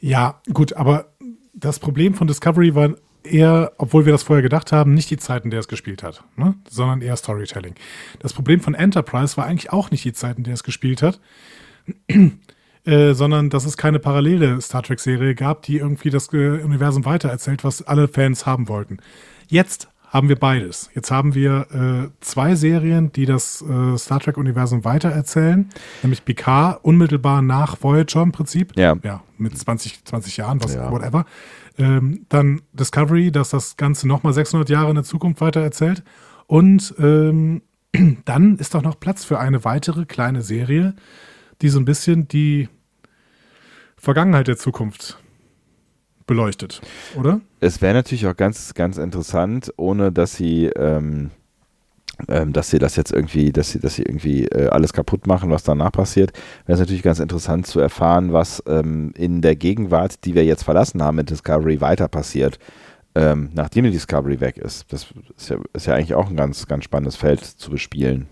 Ja, 0.00 0.40
gut, 0.52 0.74
aber 0.74 1.06
das 1.54 1.78
Problem 1.78 2.14
von 2.14 2.26
Discovery 2.26 2.74
war 2.74 2.94
eher, 3.24 3.72
obwohl 3.78 4.04
wir 4.04 4.12
das 4.12 4.22
vorher 4.22 4.42
gedacht 4.42 4.72
haben, 4.72 4.94
nicht 4.94 5.10
die 5.10 5.16
Zeit, 5.16 5.44
in 5.44 5.50
der 5.50 5.60
es 5.60 5.68
gespielt 5.68 6.02
hat, 6.02 6.24
ne? 6.36 6.54
sondern 6.68 7.02
eher 7.02 7.16
Storytelling. 7.16 7.74
Das 8.20 8.32
Problem 8.32 8.60
von 8.60 8.74
Enterprise 8.74 9.36
war 9.36 9.46
eigentlich 9.46 9.72
auch 9.72 9.90
nicht 9.90 10.04
die 10.04 10.12
Zeit, 10.12 10.38
in 10.38 10.44
der 10.44 10.54
es 10.54 10.62
gespielt 10.62 11.02
hat, 11.02 11.20
äh, 12.84 13.12
sondern 13.12 13.50
dass 13.50 13.64
es 13.64 13.76
keine 13.76 13.98
parallele 13.98 14.60
Star 14.60 14.82
Trek-Serie 14.82 15.34
gab, 15.34 15.62
die 15.62 15.78
irgendwie 15.78 16.10
das 16.10 16.32
äh, 16.32 16.62
Universum 16.62 17.04
weitererzählt, 17.04 17.64
was 17.64 17.82
alle 17.82 18.08
Fans 18.08 18.46
haben 18.46 18.68
wollten. 18.68 18.98
Jetzt 19.48 19.88
haben 20.08 20.28
wir 20.28 20.36
beides. 20.36 20.90
Jetzt 20.94 21.10
haben 21.10 21.34
wir 21.34 21.66
äh, 21.70 22.10
zwei 22.20 22.54
Serien, 22.54 23.12
die 23.12 23.26
das 23.26 23.62
äh, 23.62 23.96
Star 23.98 24.20
Trek-Universum 24.20 24.84
weitererzählen, 24.84 25.68
nämlich 26.02 26.24
Picard 26.24 26.82
unmittelbar 26.82 27.42
nach 27.42 27.76
Voyager 27.80 28.22
im 28.22 28.32
Prinzip. 28.32 28.72
Ja. 28.76 28.96
Ja, 29.02 29.22
mit 29.36 29.56
20, 29.56 30.04
20 30.04 30.38
Jahren, 30.38 30.62
was, 30.62 30.74
ja. 30.74 30.90
whatever. 30.90 31.26
Ähm, 31.76 32.26
dann 32.28 32.62
Discovery, 32.72 33.30
dass 33.30 33.50
das 33.50 33.76
Ganze 33.76 34.08
nochmal 34.08 34.32
600 34.32 34.68
Jahre 34.68 34.88
in 34.88 34.96
der 34.96 35.04
Zukunft 35.04 35.40
weitererzählt. 35.40 36.02
Und 36.46 36.94
ähm, 36.98 37.62
dann 38.24 38.56
ist 38.56 38.74
doch 38.74 38.82
noch 38.82 38.98
Platz 38.98 39.24
für 39.24 39.38
eine 39.38 39.64
weitere 39.64 40.06
kleine 40.06 40.42
Serie, 40.42 40.94
die 41.60 41.68
so 41.68 41.78
ein 41.78 41.84
bisschen 41.84 42.28
die 42.28 42.68
Vergangenheit 43.96 44.48
der 44.48 44.56
Zukunft 44.56 45.18
beleuchtet, 46.28 46.80
oder? 47.18 47.40
Es 47.58 47.82
wäre 47.82 47.94
natürlich 47.94 48.28
auch 48.28 48.36
ganz, 48.36 48.74
ganz 48.74 48.98
interessant, 48.98 49.72
ohne 49.76 50.12
dass 50.12 50.36
sie 50.36 50.66
ähm, 50.66 51.30
ähm, 52.26 52.52
dass 52.52 52.70
sie 52.70 52.78
das 52.78 52.96
jetzt 52.96 53.12
irgendwie, 53.12 53.52
dass 53.52 53.70
sie, 53.70 53.78
dass 53.78 53.94
sie 53.94 54.02
irgendwie 54.02 54.44
äh, 54.46 54.68
alles 54.68 54.92
kaputt 54.92 55.28
machen, 55.28 55.50
was 55.50 55.62
danach 55.62 55.92
passiert, 55.92 56.32
wäre 56.66 56.74
es 56.74 56.80
natürlich 56.80 57.04
ganz 57.04 57.20
interessant 57.20 57.66
zu 57.66 57.78
erfahren, 57.78 58.32
was 58.32 58.62
ähm, 58.66 59.12
in 59.16 59.40
der 59.40 59.54
Gegenwart, 59.54 60.24
die 60.24 60.34
wir 60.34 60.44
jetzt 60.44 60.64
verlassen 60.64 61.00
haben 61.02 61.16
mit 61.16 61.30
Discovery, 61.30 61.80
weiter 61.80 62.08
passiert, 62.08 62.58
ähm, 63.14 63.50
nachdem 63.54 63.84
die 63.84 63.92
Discovery 63.92 64.40
weg 64.40 64.58
ist. 64.58 64.92
Das 64.92 65.06
ist 65.36 65.50
ja, 65.50 65.58
ist 65.72 65.86
ja 65.86 65.94
eigentlich 65.94 66.14
auch 66.14 66.28
ein 66.28 66.36
ganz, 66.36 66.66
ganz 66.66 66.84
spannendes 66.84 67.14
Feld 67.14 67.44
zu 67.44 67.70
bespielen. 67.70 68.26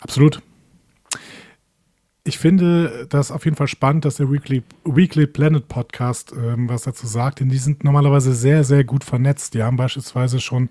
Absolut. 0.00 0.42
Ich 2.28 2.38
finde 2.38 3.06
das 3.08 3.30
auf 3.30 3.46
jeden 3.46 3.56
Fall 3.56 3.68
spannend, 3.68 4.04
dass 4.04 4.16
der 4.16 4.30
Weekly, 4.30 4.62
Weekly 4.84 5.26
Planet 5.26 5.66
Podcast 5.66 6.34
ähm, 6.36 6.68
was 6.68 6.82
dazu 6.82 7.06
sagt, 7.06 7.40
denn 7.40 7.48
die 7.48 7.56
sind 7.56 7.84
normalerweise 7.84 8.34
sehr, 8.34 8.64
sehr 8.64 8.84
gut 8.84 9.02
vernetzt. 9.02 9.54
Die 9.54 9.62
haben 9.62 9.78
beispielsweise 9.78 10.38
schon 10.38 10.68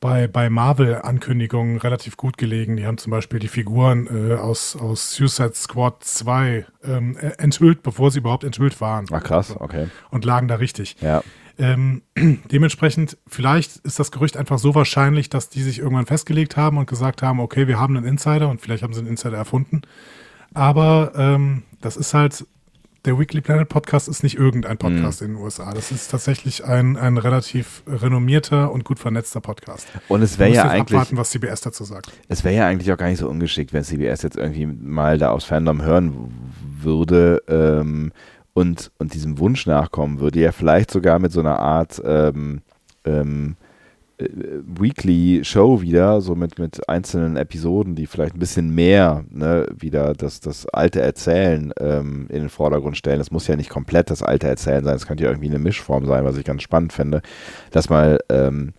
bei, 0.00 0.26
bei 0.26 0.50
Marvel-Ankündigungen 0.50 1.76
relativ 1.76 2.16
gut 2.16 2.36
gelegen. 2.36 2.76
Die 2.76 2.84
haben 2.84 2.98
zum 2.98 3.12
Beispiel 3.12 3.38
die 3.38 3.46
Figuren 3.46 4.08
äh, 4.08 4.34
aus, 4.34 4.74
aus 4.74 5.12
Suicide 5.12 5.52
Squad 5.54 6.02
2 6.02 6.66
ähm, 6.82 7.16
äh, 7.16 7.28
enthüllt, 7.38 7.84
bevor 7.84 8.10
sie 8.10 8.18
überhaupt 8.18 8.42
enthüllt 8.42 8.80
waren. 8.80 9.06
Ach 9.12 9.22
krass, 9.22 9.54
okay. 9.56 9.86
Und 10.10 10.24
lagen 10.24 10.48
da 10.48 10.56
richtig. 10.56 10.96
Ja. 11.00 11.22
Ähm, 11.60 12.02
dementsprechend, 12.50 13.18
vielleicht 13.28 13.76
ist 13.76 14.00
das 14.00 14.10
Gerücht 14.10 14.36
einfach 14.36 14.58
so 14.58 14.74
wahrscheinlich, 14.74 15.30
dass 15.30 15.48
die 15.48 15.62
sich 15.62 15.78
irgendwann 15.78 16.06
festgelegt 16.06 16.56
haben 16.56 16.76
und 16.76 16.88
gesagt 16.88 17.22
haben, 17.22 17.38
okay, 17.38 17.68
wir 17.68 17.78
haben 17.78 17.96
einen 17.96 18.04
Insider 18.04 18.48
und 18.48 18.60
vielleicht 18.60 18.82
haben 18.82 18.94
sie 18.94 18.98
einen 18.98 19.10
Insider 19.10 19.36
erfunden. 19.36 19.82
Aber 20.54 21.12
ähm, 21.16 21.62
das 21.80 21.96
ist 21.96 22.14
halt 22.14 22.44
der 23.04 23.18
Weekly 23.18 23.40
Planet 23.40 23.68
Podcast 23.68 24.08
ist 24.08 24.22
nicht 24.22 24.36
irgendein 24.36 24.76
Podcast 24.76 25.20
mhm. 25.20 25.28
in 25.28 25.34
den 25.34 25.42
USA. 25.42 25.72
Das 25.72 25.92
ist 25.92 26.10
tatsächlich 26.10 26.64
ein, 26.64 26.96
ein 26.96 27.16
relativ 27.16 27.82
renommierter 27.86 28.72
und 28.72 28.84
gut 28.84 28.98
vernetzter 28.98 29.40
Podcast. 29.40 29.86
Und 30.08 30.20
es 30.22 30.38
wäre 30.38 30.50
ja 30.52 30.68
eigentlich. 30.68 30.98
abwarten, 30.98 31.16
was 31.16 31.30
CBS 31.30 31.60
dazu 31.60 31.84
sagt. 31.84 32.12
Es 32.28 32.44
wäre 32.44 32.54
ja 32.54 32.66
eigentlich 32.66 32.92
auch 32.92 32.96
gar 32.98 33.08
nicht 33.08 33.20
so 33.20 33.28
ungeschickt, 33.28 33.72
wenn 33.72 33.84
CBS 33.84 34.22
jetzt 34.22 34.36
irgendwie 34.36 34.66
mal 34.66 35.16
da 35.16 35.30
aufs 35.30 35.44
Fandom 35.44 35.82
hören 35.82 36.32
würde 36.80 37.42
ähm, 37.48 38.12
und, 38.52 38.90
und 38.98 39.14
diesem 39.14 39.38
Wunsch 39.38 39.66
nachkommen 39.66 40.20
würde. 40.20 40.40
Ja, 40.40 40.52
vielleicht 40.52 40.90
sogar 40.90 41.18
mit 41.18 41.32
so 41.32 41.40
einer 41.40 41.58
Art. 41.58 42.02
Ähm, 42.04 42.62
ähm, 43.04 43.56
äh, 43.60 43.67
Weekly-Show 44.18 45.80
wieder, 45.80 46.20
so 46.20 46.34
mit, 46.34 46.58
mit 46.58 46.88
einzelnen 46.88 47.36
Episoden, 47.36 47.94
die 47.94 48.06
vielleicht 48.06 48.34
ein 48.34 48.40
bisschen 48.40 48.74
mehr 48.74 49.24
ne, 49.30 49.66
wieder 49.76 50.12
das, 50.12 50.40
das 50.40 50.66
alte 50.66 51.00
Erzählen 51.00 51.72
ähm, 51.78 52.26
in 52.28 52.40
den 52.40 52.48
Vordergrund 52.48 52.96
stellen. 52.96 53.18
Das 53.18 53.30
muss 53.30 53.46
ja 53.46 53.54
nicht 53.56 53.70
komplett 53.70 54.10
das 54.10 54.22
alte 54.22 54.48
Erzählen 54.48 54.84
sein, 54.84 54.96
es 54.96 55.06
könnte 55.06 55.24
ja 55.24 55.30
irgendwie 55.30 55.48
eine 55.48 55.60
Mischform 55.60 56.04
sein, 56.06 56.24
was 56.24 56.36
ich 56.36 56.44
ganz 56.44 56.62
spannend 56.62 56.92
finde. 56.92 57.22
Das 57.70 57.90
mal 57.90 58.18
ähm, 58.28 58.72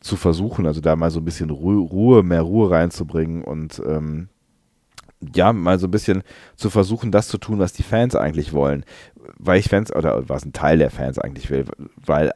zu 0.00 0.14
versuchen, 0.16 0.66
also 0.66 0.80
da 0.80 0.94
mal 0.94 1.10
so 1.10 1.20
ein 1.20 1.24
bisschen 1.24 1.50
Ruhe, 1.50 2.22
mehr 2.22 2.42
Ruhe 2.42 2.70
reinzubringen 2.70 3.42
und 3.42 3.82
ähm, 3.84 4.28
ja, 5.34 5.52
mal 5.52 5.78
so 5.78 5.88
ein 5.88 5.90
bisschen 5.90 6.22
zu 6.54 6.70
versuchen, 6.70 7.10
das 7.10 7.26
zu 7.28 7.38
tun, 7.38 7.58
was 7.58 7.72
die 7.72 7.82
Fans 7.82 8.14
eigentlich 8.14 8.52
wollen. 8.52 8.84
Weil 9.38 9.58
ich 9.58 9.68
Fans, 9.68 9.94
oder 9.94 10.28
was 10.28 10.44
ein 10.44 10.52
Teil 10.52 10.78
der 10.78 10.90
Fans 10.90 11.18
eigentlich 11.18 11.50
will, 11.50 11.64
weil 11.96 12.32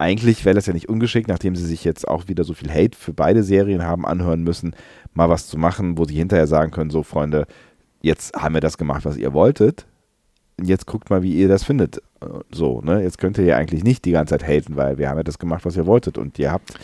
eigentlich 0.00 0.46
wäre 0.46 0.54
das 0.54 0.64
ja 0.64 0.72
nicht 0.72 0.88
ungeschickt, 0.88 1.28
nachdem 1.28 1.54
sie 1.54 1.66
sich 1.66 1.84
jetzt 1.84 2.08
auch 2.08 2.26
wieder 2.26 2.42
so 2.44 2.54
viel 2.54 2.70
Hate 2.70 2.96
für 2.96 3.12
beide 3.12 3.42
Serien 3.42 3.84
haben 3.84 4.06
anhören 4.06 4.42
müssen, 4.42 4.74
mal 5.12 5.28
was 5.28 5.46
zu 5.46 5.58
machen, 5.58 5.98
wo 5.98 6.06
sie 6.06 6.14
hinterher 6.14 6.46
sagen 6.46 6.70
können, 6.70 6.88
so 6.88 7.02
Freunde, 7.02 7.46
jetzt 8.00 8.34
haben 8.34 8.54
wir 8.54 8.62
das 8.62 8.78
gemacht, 8.78 9.04
was 9.04 9.18
ihr 9.18 9.34
wolltet. 9.34 9.86
Jetzt 10.62 10.86
guckt 10.86 11.10
mal, 11.10 11.22
wie 11.22 11.34
ihr 11.34 11.48
das 11.48 11.64
findet. 11.64 12.02
So, 12.50 12.80
ne? 12.80 13.02
Jetzt 13.02 13.18
könnt 13.18 13.36
ihr 13.36 13.44
ja 13.44 13.56
eigentlich 13.56 13.84
nicht 13.84 14.06
die 14.06 14.12
ganze 14.12 14.38
Zeit 14.38 14.48
haten, 14.48 14.76
weil 14.76 14.96
wir 14.96 15.10
haben 15.10 15.18
ja 15.18 15.22
das 15.22 15.38
gemacht, 15.38 15.66
was 15.66 15.76
ihr 15.76 15.86
wolltet. 15.86 16.16
Und 16.16 16.38
ihr 16.38 16.50
habt 16.50 16.78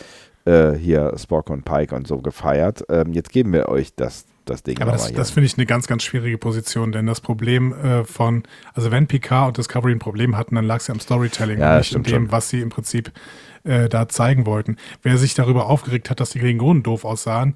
äh, 0.45 0.73
hier 0.73 1.13
Spock 1.17 1.49
und 1.49 1.65
Pike 1.65 1.95
und 1.95 2.07
so 2.07 2.19
gefeiert. 2.19 2.83
Ähm, 2.89 3.13
jetzt 3.13 3.31
geben 3.31 3.51
wir 3.51 3.67
euch 3.67 3.95
das 3.95 4.25
das 4.49 4.63
Ding. 4.63 4.81
Aber 4.81 4.91
das, 4.91 5.11
das 5.13 5.31
finde 5.31 5.47
ich 5.47 5.57
eine 5.57 5.65
ganz, 5.65 5.87
ganz 5.87 6.03
schwierige 6.03 6.37
Position, 6.37 6.91
denn 6.91 7.05
das 7.05 7.21
Problem 7.21 7.73
äh, 7.73 8.03
von, 8.03 8.43
also 8.73 8.91
wenn 8.91 9.07
Picard 9.07 9.49
und 9.49 9.57
Discovery 9.57 9.91
ein 9.91 9.99
Problem 9.99 10.37
hatten, 10.37 10.55
dann 10.55 10.65
lag 10.65 10.77
es 10.77 10.87
ja 10.87 10.93
am 10.93 10.99
Storytelling 10.99 11.59
ja, 11.59 11.73
und 11.73 11.77
nicht 11.79 11.95
in 11.95 12.03
dem, 12.03 12.13
schon. 12.13 12.31
was 12.31 12.49
sie 12.49 12.61
im 12.61 12.69
Prinzip 12.69 13.11
äh, 13.63 13.89
da 13.89 14.07
zeigen 14.07 14.45
wollten. 14.45 14.77
Wer 15.03 15.17
sich 15.17 15.33
darüber 15.33 15.67
aufgeregt 15.67 16.09
hat, 16.09 16.19
dass 16.19 16.31
die 16.31 16.39
Klingonen 16.39 16.83
doof 16.83 17.05
aussahen, 17.05 17.55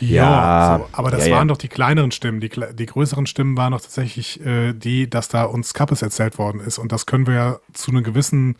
ja, 0.00 0.08
ja 0.08 0.78
so. 0.78 0.88
aber 0.92 1.10
das 1.10 1.26
ja, 1.26 1.36
waren 1.36 1.48
doch 1.48 1.58
die 1.58 1.68
kleineren 1.68 2.10
Stimmen. 2.10 2.40
Die, 2.40 2.50
die 2.50 2.86
größeren 2.86 3.26
Stimmen 3.26 3.56
waren 3.56 3.72
doch 3.72 3.80
tatsächlich 3.80 4.44
äh, 4.44 4.72
die, 4.72 5.10
dass 5.10 5.28
da 5.28 5.44
uns 5.44 5.74
Kappes 5.74 6.02
erzählt 6.02 6.38
worden 6.38 6.60
ist 6.60 6.78
und 6.78 6.92
das 6.92 7.06
können 7.06 7.26
wir 7.26 7.34
ja 7.34 7.58
zu 7.72 7.90
einem 7.90 8.04
gewissen 8.04 8.56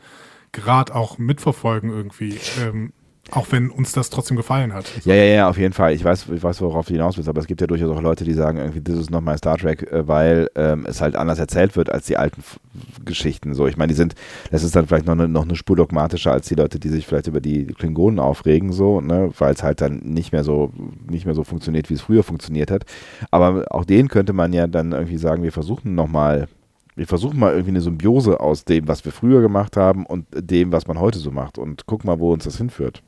Grad 0.52 0.90
auch 0.90 1.19
mitverfolgen 1.19 1.90
irgendwie. 1.90 2.38
Ähm, 2.61 2.92
auch 3.32 3.46
wenn 3.50 3.70
uns 3.70 3.92
das 3.92 4.10
trotzdem 4.10 4.36
gefallen 4.36 4.74
hat. 4.74 4.84
Ja, 5.04 5.14
ja, 5.14 5.24
ja, 5.24 5.48
auf 5.48 5.56
jeden 5.56 5.72
Fall. 5.72 5.94
Ich 5.94 6.04
weiß, 6.04 6.26
ich 6.34 6.42
weiß, 6.42 6.60
worauf 6.60 6.86
du 6.86 6.92
hinaus 6.92 7.16
willst, 7.16 7.30
aber 7.30 7.40
es 7.40 7.46
gibt 7.46 7.62
ja 7.62 7.66
durchaus 7.66 7.90
auch 7.90 8.02
Leute, 8.02 8.24
die 8.24 8.34
sagen, 8.34 8.58
irgendwie, 8.58 8.82
das 8.82 8.98
ist 8.98 9.10
nochmal 9.10 9.38
Star 9.38 9.56
Trek, 9.56 9.90
äh, 9.90 10.06
weil 10.06 10.50
ähm, 10.54 10.84
es 10.86 11.00
halt 11.00 11.16
anders 11.16 11.38
erzählt 11.38 11.74
wird 11.74 11.90
als 11.90 12.06
die 12.06 12.18
alten 12.18 12.40
F 12.40 12.60
Geschichten. 13.04 13.54
So, 13.54 13.66
ich 13.66 13.76
meine, 13.76 13.88
die 13.88 13.96
sind, 13.96 14.14
das 14.50 14.62
ist 14.62 14.76
dann 14.76 14.86
vielleicht 14.86 15.06
noch 15.06 15.12
eine, 15.12 15.28
noch 15.28 15.44
eine 15.44 15.56
Spur 15.56 15.76
dogmatischer 15.76 16.32
als 16.32 16.48
die 16.48 16.54
Leute, 16.54 16.78
die 16.78 16.88
sich 16.88 17.06
vielleicht 17.06 17.26
über 17.26 17.40
die 17.40 17.66
Klingonen 17.66 18.18
aufregen, 18.18 18.72
so, 18.72 19.00
ne, 19.00 19.30
weil 19.38 19.52
es 19.52 19.62
halt 19.62 19.80
dann 19.80 19.98
nicht 19.98 20.32
mehr 20.32 20.44
so, 20.44 20.72
nicht 21.08 21.26
mehr 21.26 21.34
so 21.34 21.44
funktioniert, 21.44 21.90
wie 21.90 21.94
es 21.94 22.02
früher 22.02 22.22
funktioniert 22.22 22.70
hat. 22.70 22.84
Aber 23.30 23.66
auch 23.70 23.84
denen 23.84 24.08
könnte 24.08 24.32
man 24.32 24.52
ja 24.52 24.66
dann 24.66 24.92
irgendwie 24.92 25.18
sagen, 25.18 25.42
wir 25.42 25.52
versuchen 25.52 25.94
nochmal 25.94 26.48
wir 26.94 27.06
versuchen 27.06 27.38
mal 27.38 27.52
irgendwie 27.52 27.70
eine 27.70 27.80
Symbiose 27.80 28.38
aus 28.38 28.66
dem, 28.66 28.86
was 28.86 29.02
wir 29.06 29.12
früher 29.12 29.40
gemacht 29.40 29.78
haben 29.78 30.04
und 30.04 30.26
dem, 30.34 30.72
was 30.72 30.86
man 30.86 31.00
heute 31.00 31.18
so 31.18 31.30
macht 31.30 31.56
und 31.56 31.86
guck 31.86 32.04
mal, 32.04 32.18
wo 32.18 32.32
uns 32.34 32.44
das 32.44 32.58
hinführt. 32.58 33.02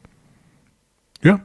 Ja. 1.25 1.41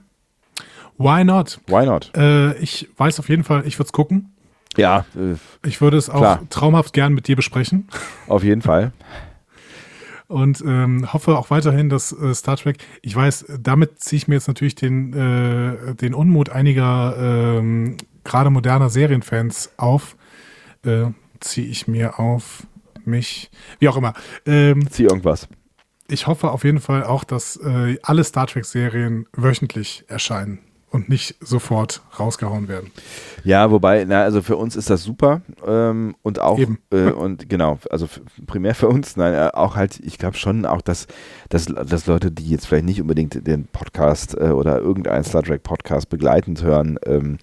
Why 0.98 1.24
not? 1.24 1.60
Why 1.68 1.86
not? 1.86 2.12
Äh, 2.16 2.58
ich 2.58 2.90
weiß 2.98 3.20
auf 3.20 3.30
jeden 3.30 3.44
Fall, 3.44 3.66
ich 3.66 3.80
würde 3.80 3.88
es 3.88 3.94
gucken. 3.94 4.36
Ja. 4.78 5.06
Äh, 5.16 5.36
ich 5.66 5.82
würde 5.82 5.98
es 5.98 6.10
auch 6.10 6.20
klar. 6.20 6.42
traumhaft 6.50 6.94
gern 6.94 7.14
mit 7.14 7.28
dir 7.28 7.36
besprechen. 7.36 7.88
Auf 8.28 8.44
jeden 8.44 8.62
Fall. 8.62 8.92
Und 10.28 10.62
ähm, 10.62 11.12
hoffe 11.12 11.38
auch 11.40 11.50
weiterhin, 11.50 11.90
dass 11.90 12.12
äh, 12.12 12.36
Star 12.36 12.58
Trek, 12.58 12.78
ich 13.02 13.16
weiß, 13.16 13.46
damit 13.60 14.00
ziehe 14.00 14.18
ich 14.18 14.28
mir 14.28 14.36
jetzt 14.36 14.48
natürlich 14.48 14.76
den, 14.76 15.14
äh, 15.14 15.96
den 15.96 16.14
Unmut 16.14 16.52
einiger 16.52 17.16
ähm, 17.18 17.98
gerade 18.24 18.52
moderner 18.52 18.90
Serienfans 18.90 19.72
auf. 19.78 20.18
Äh, 20.86 21.06
ziehe 21.40 21.68
ich 21.68 21.88
mir 21.88 22.20
auf 22.20 22.68
mich, 23.06 23.50
wie 23.80 23.90
auch 23.90 23.98
immer. 23.98 24.14
Ähm, 24.46 24.88
Zieh 24.92 25.06
irgendwas 25.06 25.48
ich 26.10 26.28
hoffe 26.28 26.52
auf 26.52 26.64
jeden 26.64 26.80
Fall 26.80 27.04
auch, 27.04 27.24
dass 27.24 27.58
äh, 27.58 27.98
alle 28.04 28.24
Star 28.24 28.48
Trek-Serien 28.48 29.26
wöchentlich 29.34 30.06
erscheinen 30.08 30.60
und 30.92 31.08
nicht 31.10 31.36
sofort 31.40 32.02
rausgehauen 32.20 32.68
werden. 32.68 32.92
Ja, 33.44 33.70
wobei, 33.72 34.06
na, 34.06 34.24
also 34.24 34.42
für 34.42 34.58
uns 34.58 34.76
ist 34.76 34.90
das 34.90 35.04
super 35.04 35.42
ähm, 35.66 36.16
und 36.24 36.40
auch 36.40 36.60
äh, 36.92 37.12
und 37.12 37.48
genau, 37.48 37.78
also 37.90 38.08
primär 38.48 38.74
für 38.74 38.88
uns, 38.88 39.16
nein, 39.16 39.34
äh, 39.34 39.52
auch 39.54 39.76
halt, 39.76 40.00
ich 40.00 40.18
glaube 40.18 40.38
schon 40.38 40.66
auch, 40.66 40.82
dass, 40.82 41.08
dass, 41.50 41.66
dass 41.66 42.08
Leute, 42.08 42.32
die 42.32 42.50
jetzt 42.50 42.68
vielleicht 42.68 42.86
nicht 42.86 43.02
unbedingt 43.02 43.46
den 43.46 43.68
Podcast 43.68 44.36
äh, 44.36 44.50
oder 44.50 44.80
irgendeinen 44.80 45.24
Star 45.24 45.44
Trek 45.44 45.64
Podcast 45.64 46.10
begleitend 46.10 46.64
hören, 46.64 46.98
ähm, 47.06 47.38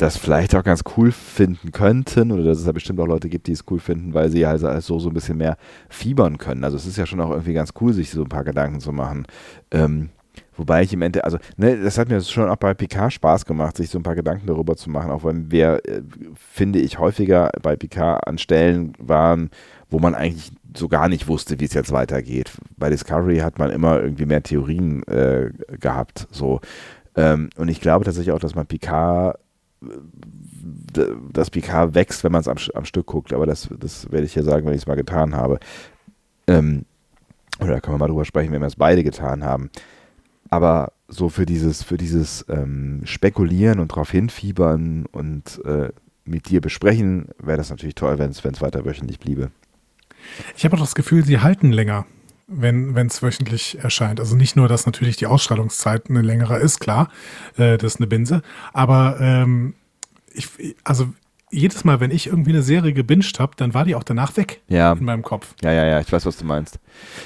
das 0.00 0.16
vielleicht 0.16 0.54
auch 0.54 0.64
ganz 0.64 0.82
cool 0.96 1.12
finden 1.12 1.72
könnten 1.72 2.32
oder 2.32 2.42
dass 2.42 2.58
es 2.58 2.64
da 2.64 2.72
bestimmt 2.72 3.00
auch 3.00 3.06
Leute 3.06 3.28
gibt, 3.28 3.46
die 3.46 3.52
es 3.52 3.64
cool 3.70 3.80
finden, 3.80 4.14
weil 4.14 4.30
sie 4.30 4.46
halt 4.46 4.60
so, 4.82 4.98
so 4.98 5.10
ein 5.10 5.14
bisschen 5.14 5.36
mehr 5.36 5.58
fiebern 5.90 6.38
können. 6.38 6.64
Also 6.64 6.78
es 6.78 6.86
ist 6.86 6.96
ja 6.96 7.04
schon 7.04 7.20
auch 7.20 7.30
irgendwie 7.30 7.52
ganz 7.52 7.74
cool, 7.80 7.92
sich 7.92 8.10
so 8.10 8.22
ein 8.22 8.28
paar 8.28 8.44
Gedanken 8.44 8.80
zu 8.80 8.92
machen. 8.92 9.26
Ähm, 9.70 10.08
wobei 10.56 10.82
ich 10.82 10.92
im 10.94 11.02
Ende, 11.02 11.24
also 11.24 11.36
ne, 11.58 11.76
das 11.76 11.98
hat 11.98 12.08
mir 12.08 12.20
schon 12.22 12.48
auch 12.48 12.56
bei 12.56 12.72
Picard 12.72 13.12
Spaß 13.12 13.44
gemacht, 13.44 13.76
sich 13.76 13.90
so 13.90 13.98
ein 13.98 14.02
paar 14.02 14.14
Gedanken 14.14 14.46
darüber 14.46 14.74
zu 14.74 14.88
machen, 14.88 15.10
auch 15.10 15.24
wenn 15.24 15.50
wir, 15.50 15.82
äh, 15.86 16.00
finde 16.34 16.78
ich, 16.78 16.98
häufiger 16.98 17.50
bei 17.60 17.76
Picard 17.76 18.26
an 18.26 18.38
Stellen 18.38 18.94
waren, 18.98 19.50
wo 19.90 19.98
man 19.98 20.14
eigentlich 20.14 20.50
so 20.74 20.88
gar 20.88 21.10
nicht 21.10 21.28
wusste, 21.28 21.60
wie 21.60 21.66
es 21.66 21.74
jetzt 21.74 21.92
weitergeht. 21.92 22.52
Bei 22.78 22.88
Discovery 22.88 23.38
hat 23.38 23.58
man 23.58 23.70
immer 23.70 24.00
irgendwie 24.00 24.24
mehr 24.24 24.42
Theorien 24.42 25.02
äh, 25.08 25.50
gehabt. 25.78 26.26
So. 26.30 26.60
Ähm, 27.16 27.50
und 27.58 27.68
ich 27.68 27.82
glaube 27.82 28.06
tatsächlich 28.06 28.32
auch, 28.32 28.38
dass 28.38 28.54
man 28.54 28.66
Picard 28.66 29.38
das 31.32 31.50
PK 31.50 31.94
wächst, 31.94 32.22
wenn 32.24 32.32
man 32.32 32.42
es 32.42 32.48
am, 32.48 32.58
am, 32.74 32.84
Stück 32.84 33.06
guckt, 33.06 33.32
aber 33.32 33.46
das, 33.46 33.68
das 33.78 34.10
werde 34.12 34.26
ich 34.26 34.34
ja 34.34 34.42
sagen, 34.42 34.66
wenn 34.66 34.74
ich 34.74 34.82
es 34.82 34.86
mal 34.86 34.94
getan 34.94 35.34
habe. 35.34 35.58
Ähm, 36.46 36.84
oder 37.60 37.72
da 37.72 37.80
können 37.80 37.94
wir 37.94 37.98
mal 37.98 38.08
drüber 38.08 38.24
sprechen, 38.24 38.52
wenn 38.52 38.60
wir 38.60 38.66
es 38.66 38.76
beide 38.76 39.02
getan 39.02 39.44
haben. 39.44 39.70
Aber 40.50 40.92
so 41.08 41.28
für 41.28 41.46
dieses, 41.46 41.82
für 41.82 41.96
dieses 41.96 42.44
ähm, 42.48 43.02
Spekulieren 43.04 43.80
und 43.80 43.88
drauf 43.88 44.10
hinfiebern 44.10 45.06
und 45.06 45.60
äh, 45.64 45.90
mit 46.24 46.48
dir 46.48 46.60
besprechen, 46.60 47.28
wäre 47.38 47.56
das 47.58 47.70
natürlich 47.70 47.94
toll, 47.94 48.18
wenn 48.18 48.30
es 48.30 48.44
weiter 48.44 48.84
wöchentlich 48.84 49.18
bliebe. 49.18 49.50
Ich 50.56 50.64
habe 50.64 50.76
auch 50.76 50.80
das 50.80 50.94
Gefühl, 50.94 51.24
sie 51.24 51.38
halten 51.38 51.72
länger 51.72 52.06
wenn 52.50 53.06
es 53.06 53.22
wöchentlich 53.22 53.78
erscheint. 53.78 54.20
Also 54.20 54.36
nicht 54.36 54.56
nur, 54.56 54.68
dass 54.68 54.86
natürlich 54.86 55.16
die 55.16 55.26
Ausstrahlungszeit 55.26 56.10
eine 56.10 56.22
längere 56.22 56.58
ist, 56.58 56.80
klar, 56.80 57.10
äh, 57.56 57.78
das 57.78 57.94
ist 57.94 58.00
eine 58.00 58.08
Binse, 58.08 58.42
aber 58.72 59.18
ähm, 59.20 59.74
ich, 60.32 60.48
also 60.84 61.12
jedes 61.50 61.84
Mal, 61.84 62.00
wenn 62.00 62.10
ich 62.10 62.28
irgendwie 62.28 62.50
eine 62.50 62.62
Serie 62.62 62.92
gebinged 62.92 63.40
habe, 63.40 63.52
dann 63.56 63.74
war 63.74 63.84
die 63.84 63.94
auch 63.94 64.04
danach 64.04 64.36
weg 64.36 64.60
ja. 64.68 64.92
in 64.92 65.04
meinem 65.04 65.22
Kopf. 65.22 65.54
Ja, 65.62 65.72
ja, 65.72 65.84
ja, 65.84 66.00
ich 66.00 66.12
weiß, 66.12 66.24
was 66.26 66.36
du 66.36 66.44
meinst. 66.44 66.78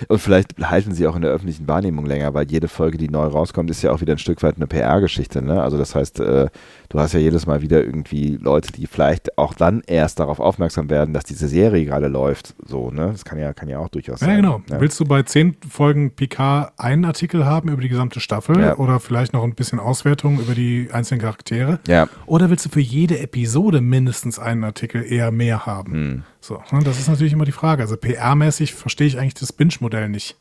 Und 0.09 0.19
vielleicht 0.19 0.57
halten 0.63 0.95
sie 0.95 1.07
auch 1.07 1.17
in 1.17 1.23
der 1.23 1.31
öffentlichen 1.31 1.69
Wahrnehmung 1.69 2.07
länger, 2.07 2.33
weil 2.33 2.51
jede 2.51 2.69
Folge, 2.69 2.97
die 2.97 3.09
neu 3.09 3.27
rauskommt, 3.27 3.71
ist 3.71 3.83
ja 3.83 3.93
auch 3.93 4.01
wieder 4.01 4.15
ein 4.15 4.19
Stück 4.19 4.43
weit 4.43 4.57
eine 4.57 4.67
PR-Geschichte. 4.67 5.43
Ne? 5.43 5.63
Also 5.63 5.77
das 5.77 5.95
heißt, 5.95 6.21
äh, 6.21 6.49
du 6.89 6.99
hast 6.99 7.13
ja 7.13 7.21
jedes 7.21 7.47
Mal 7.47 7.61
wieder 7.61 7.83
irgendwie 7.83 8.39
Leute, 8.41 8.73
die 8.73 8.87
vielleicht 8.87 9.37
auch 9.37 9.55
dann 9.55 9.83
erst 9.87 10.21
darauf 10.21 10.41
aufmerksam 10.41 10.89
werden, 10.91 11.13
dass 11.13 11.25
diese 11.25 11.49
Serie 11.49 11.85
gerade 11.85 12.09
läuft. 12.09 12.55
So, 12.65 12.91
ne? 12.91 13.09
Das 13.13 13.25
kann 13.25 13.39
ja, 13.39 13.53
kann 13.53 13.69
ja 13.69 13.79
auch 13.79 13.89
durchaus 13.89 14.21
ja, 14.21 14.27
sein. 14.27 14.37
Genau. 14.37 14.59
Ja, 14.59 14.63
genau. 14.67 14.81
Willst 14.81 14.99
du 15.01 15.05
bei 15.05 15.23
zehn 15.23 15.57
Folgen 15.69 16.13
PK 16.13 16.73
einen 16.77 17.05
Artikel 17.05 17.45
haben 17.45 17.69
über 17.69 17.83
die 17.83 17.89
gesamte 17.89 18.21
Staffel 18.21 18.59
ja. 18.59 18.77
oder 18.77 19.01
vielleicht 19.01 19.33
noch 19.33 19.43
ein 19.43 19.55
bisschen 19.55 19.81
Auswertung 19.81 20.39
über 20.41 20.55
die 20.55 20.89
einzelnen 20.93 21.21
Charaktere? 21.21 21.81
Ja. 21.89 22.09
Oder 22.27 22.49
willst 22.49 22.65
du 22.65 22.71
für 22.71 22.81
jede 22.81 23.19
Episode 23.19 23.81
mindestens 23.81 24.14
einen 24.39 24.65
Artikel 24.65 25.05
eher 25.05 25.31
mehr 25.31 25.67
haben? 25.67 25.93
Hm. 25.93 26.23
So, 26.41 26.63
ne? 26.71 26.83
das 26.85 26.99
ist 26.99 27.09
natürlich 27.09 27.33
immer 27.33 27.45
die 27.45 27.53
Frage. 27.53 27.83
Also 27.83 27.97
PR-mäßig 27.97 28.75
verstehe 28.75 29.07
ich 29.07 29.19
eigentlich 29.19 29.35
das 29.35 29.53
Binge-Modell 29.53 30.09
nicht. 30.09 30.37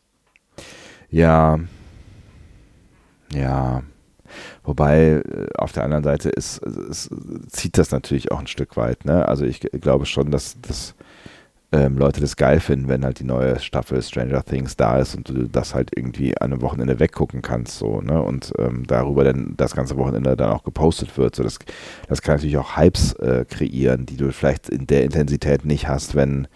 Ja. 1.09 1.59
Ja. 3.33 3.83
Wobei 4.63 5.21
äh, 5.23 5.47
auf 5.57 5.71
der 5.71 5.83
anderen 5.83 6.03
Seite 6.03 6.29
ist, 6.29 6.57
ist, 6.59 7.09
zieht 7.47 7.77
das 7.77 7.91
natürlich 7.91 8.31
auch 8.31 8.39
ein 8.39 8.47
Stück 8.47 8.77
weit. 8.77 9.05
Ne? 9.05 9.27
Also 9.27 9.45
ich 9.45 9.59
glaube 9.59 10.05
schon, 10.05 10.31
dass, 10.31 10.59
dass 10.61 10.95
ähm, 11.73 11.97
Leute 11.97 12.21
das 12.21 12.35
geil 12.35 12.59
finden, 12.59 12.87
wenn 12.87 13.03
halt 13.03 13.19
die 13.19 13.23
neue 13.23 13.59
Staffel 13.59 14.01
Stranger 14.01 14.43
Things 14.45 14.77
da 14.77 14.99
ist 14.99 15.15
und 15.15 15.27
du 15.27 15.49
das 15.49 15.73
halt 15.73 15.89
irgendwie 15.95 16.37
an 16.39 16.53
einem 16.53 16.61
Wochenende 16.61 16.99
weggucken 16.99 17.41
kannst. 17.41 17.79
So, 17.79 17.99
ne? 17.99 18.21
Und 18.21 18.53
ähm, 18.59 18.85
darüber 18.85 19.23
dann 19.23 19.55
das 19.57 19.75
ganze 19.75 19.97
Wochenende 19.97 20.37
dann 20.37 20.51
auch 20.51 20.63
gepostet 20.63 21.17
wird. 21.17 21.35
So, 21.35 21.41
das, 21.41 21.57
das 22.07 22.21
kann 22.21 22.35
natürlich 22.35 22.57
auch 22.57 22.77
Hypes 22.77 23.13
äh, 23.13 23.45
kreieren, 23.49 24.05
die 24.05 24.17
du 24.17 24.31
vielleicht 24.31 24.69
in 24.69 24.85
der 24.85 25.03
Intensität 25.03 25.65
nicht 25.65 25.87
hast, 25.87 26.15
wenn 26.15 26.47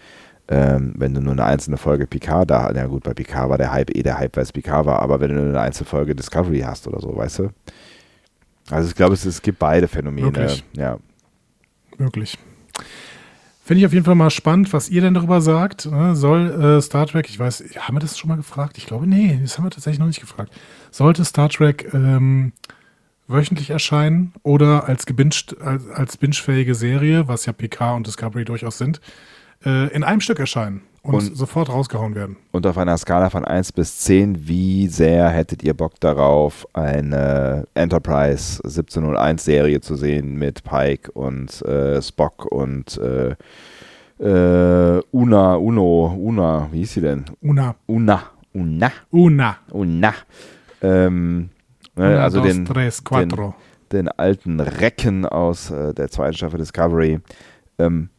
ähm, 0.50 0.94
wenn 0.96 1.12
du 1.12 1.20
nur 1.20 1.32
eine 1.32 1.44
einzelne 1.44 1.76
Folge 1.76 2.06
Picard 2.06 2.50
da, 2.50 2.70
na 2.72 2.86
gut, 2.86 3.02
bei 3.02 3.12
Picard 3.12 3.50
war 3.50 3.58
der 3.58 3.70
Hype 3.70 3.94
eh 3.94 4.02
der 4.02 4.18
Hype, 4.18 4.34
weil 4.34 4.44
es 4.44 4.52
Picard 4.52 4.86
war, 4.86 5.02
aber 5.02 5.20
wenn 5.20 5.28
du 5.28 5.34
nur 5.34 5.48
eine 5.48 5.60
einzelne 5.60 5.86
Folge 5.86 6.14
Discovery 6.14 6.60
hast 6.60 6.88
oder 6.88 7.00
so, 7.00 7.14
weißt 7.14 7.40
du? 7.40 7.50
Also 8.70 8.88
ich 8.88 8.94
glaube, 8.94 9.12
es, 9.12 9.26
es 9.26 9.42
gibt 9.42 9.58
beide 9.58 9.88
Phänomene. 9.88 10.26
Möglich. 10.28 10.64
Ja. 10.74 10.98
Möglich. 11.98 12.38
Finde 13.68 13.80
ich 13.80 13.86
auf 13.86 13.92
jeden 13.92 14.06
Fall 14.06 14.14
mal 14.14 14.30
spannend, 14.30 14.72
was 14.72 14.88
ihr 14.88 15.02
denn 15.02 15.12
darüber 15.12 15.42
sagt. 15.42 15.84
Ne? 15.84 16.16
Soll 16.16 16.78
äh, 16.78 16.80
Star 16.80 17.06
Trek, 17.06 17.28
ich 17.28 17.38
weiß, 17.38 17.62
haben 17.80 17.96
wir 17.96 18.00
das 18.00 18.16
schon 18.16 18.28
mal 18.28 18.36
gefragt? 18.36 18.78
Ich 18.78 18.86
glaube, 18.86 19.06
nee, 19.06 19.38
das 19.42 19.58
haben 19.58 19.66
wir 19.66 19.70
tatsächlich 19.70 19.98
noch 19.98 20.06
nicht 20.06 20.22
gefragt. 20.22 20.54
Sollte 20.90 21.22
Star 21.26 21.50
Trek 21.50 21.92
ähm, 21.92 22.54
wöchentlich 23.26 23.68
erscheinen 23.68 24.32
oder 24.42 24.88
als, 24.88 25.04
gebinged, 25.04 25.60
als, 25.60 25.86
als 25.90 26.16
bingefähige 26.16 26.74
Serie, 26.74 27.28
was 27.28 27.44
ja 27.44 27.52
PK 27.52 27.94
und 27.94 28.06
Discovery 28.06 28.46
durchaus 28.46 28.78
sind, 28.78 29.02
äh, 29.66 29.94
in 29.94 30.02
einem 30.02 30.22
Stück 30.22 30.38
erscheinen 30.38 30.80
und, 31.02 31.14
Und- 31.14 31.36
sofort 31.36 31.68
rausgehauen 31.70 32.14
werden? 32.14 32.36
Und 32.52 32.66
auf 32.66 32.76
einer 32.78 32.96
Skala 32.98 33.30
von 33.30 33.44
1 33.44 33.72
bis 33.72 33.98
10, 34.00 34.46
wie 34.48 34.88
sehr 34.88 35.28
hättet 35.30 35.62
ihr 35.62 35.74
Bock 35.74 35.98
darauf, 36.00 36.66
eine 36.72 37.66
Enterprise 37.74 38.60
1701 38.64 39.44
Serie 39.44 39.80
zu 39.80 39.96
sehen 39.96 40.36
mit 40.36 40.64
Pike 40.64 41.10
und 41.12 41.62
äh, 41.62 42.00
Spock 42.02 42.46
und 42.46 42.98
äh, 42.98 43.34
äh, 44.20 45.02
Una, 45.12 45.54
Uno, 45.54 46.14
Una, 46.18 46.68
wie 46.72 46.78
hieß 46.78 46.92
sie 46.94 47.00
denn? 47.00 47.24
Una. 47.40 47.76
Una, 47.86 48.22
Una, 48.52 48.92
Una. 49.10 49.56
Una. 49.70 50.14
Ähm, 50.82 51.50
ne, 51.96 52.04
Una, 52.06 52.22
also 52.24 52.40
dos, 52.40 52.48
den, 52.48 52.64
tres, 52.64 53.02
den, 53.04 53.30
den 53.92 54.08
alten 54.08 54.60
Recken 54.60 55.26
aus 55.26 55.70
äh, 55.70 55.94
der 55.94 56.08
zweiten 56.10 56.34
Staffel 56.34 56.58
Discovery. 56.58 57.20
Ähm, 57.78 58.10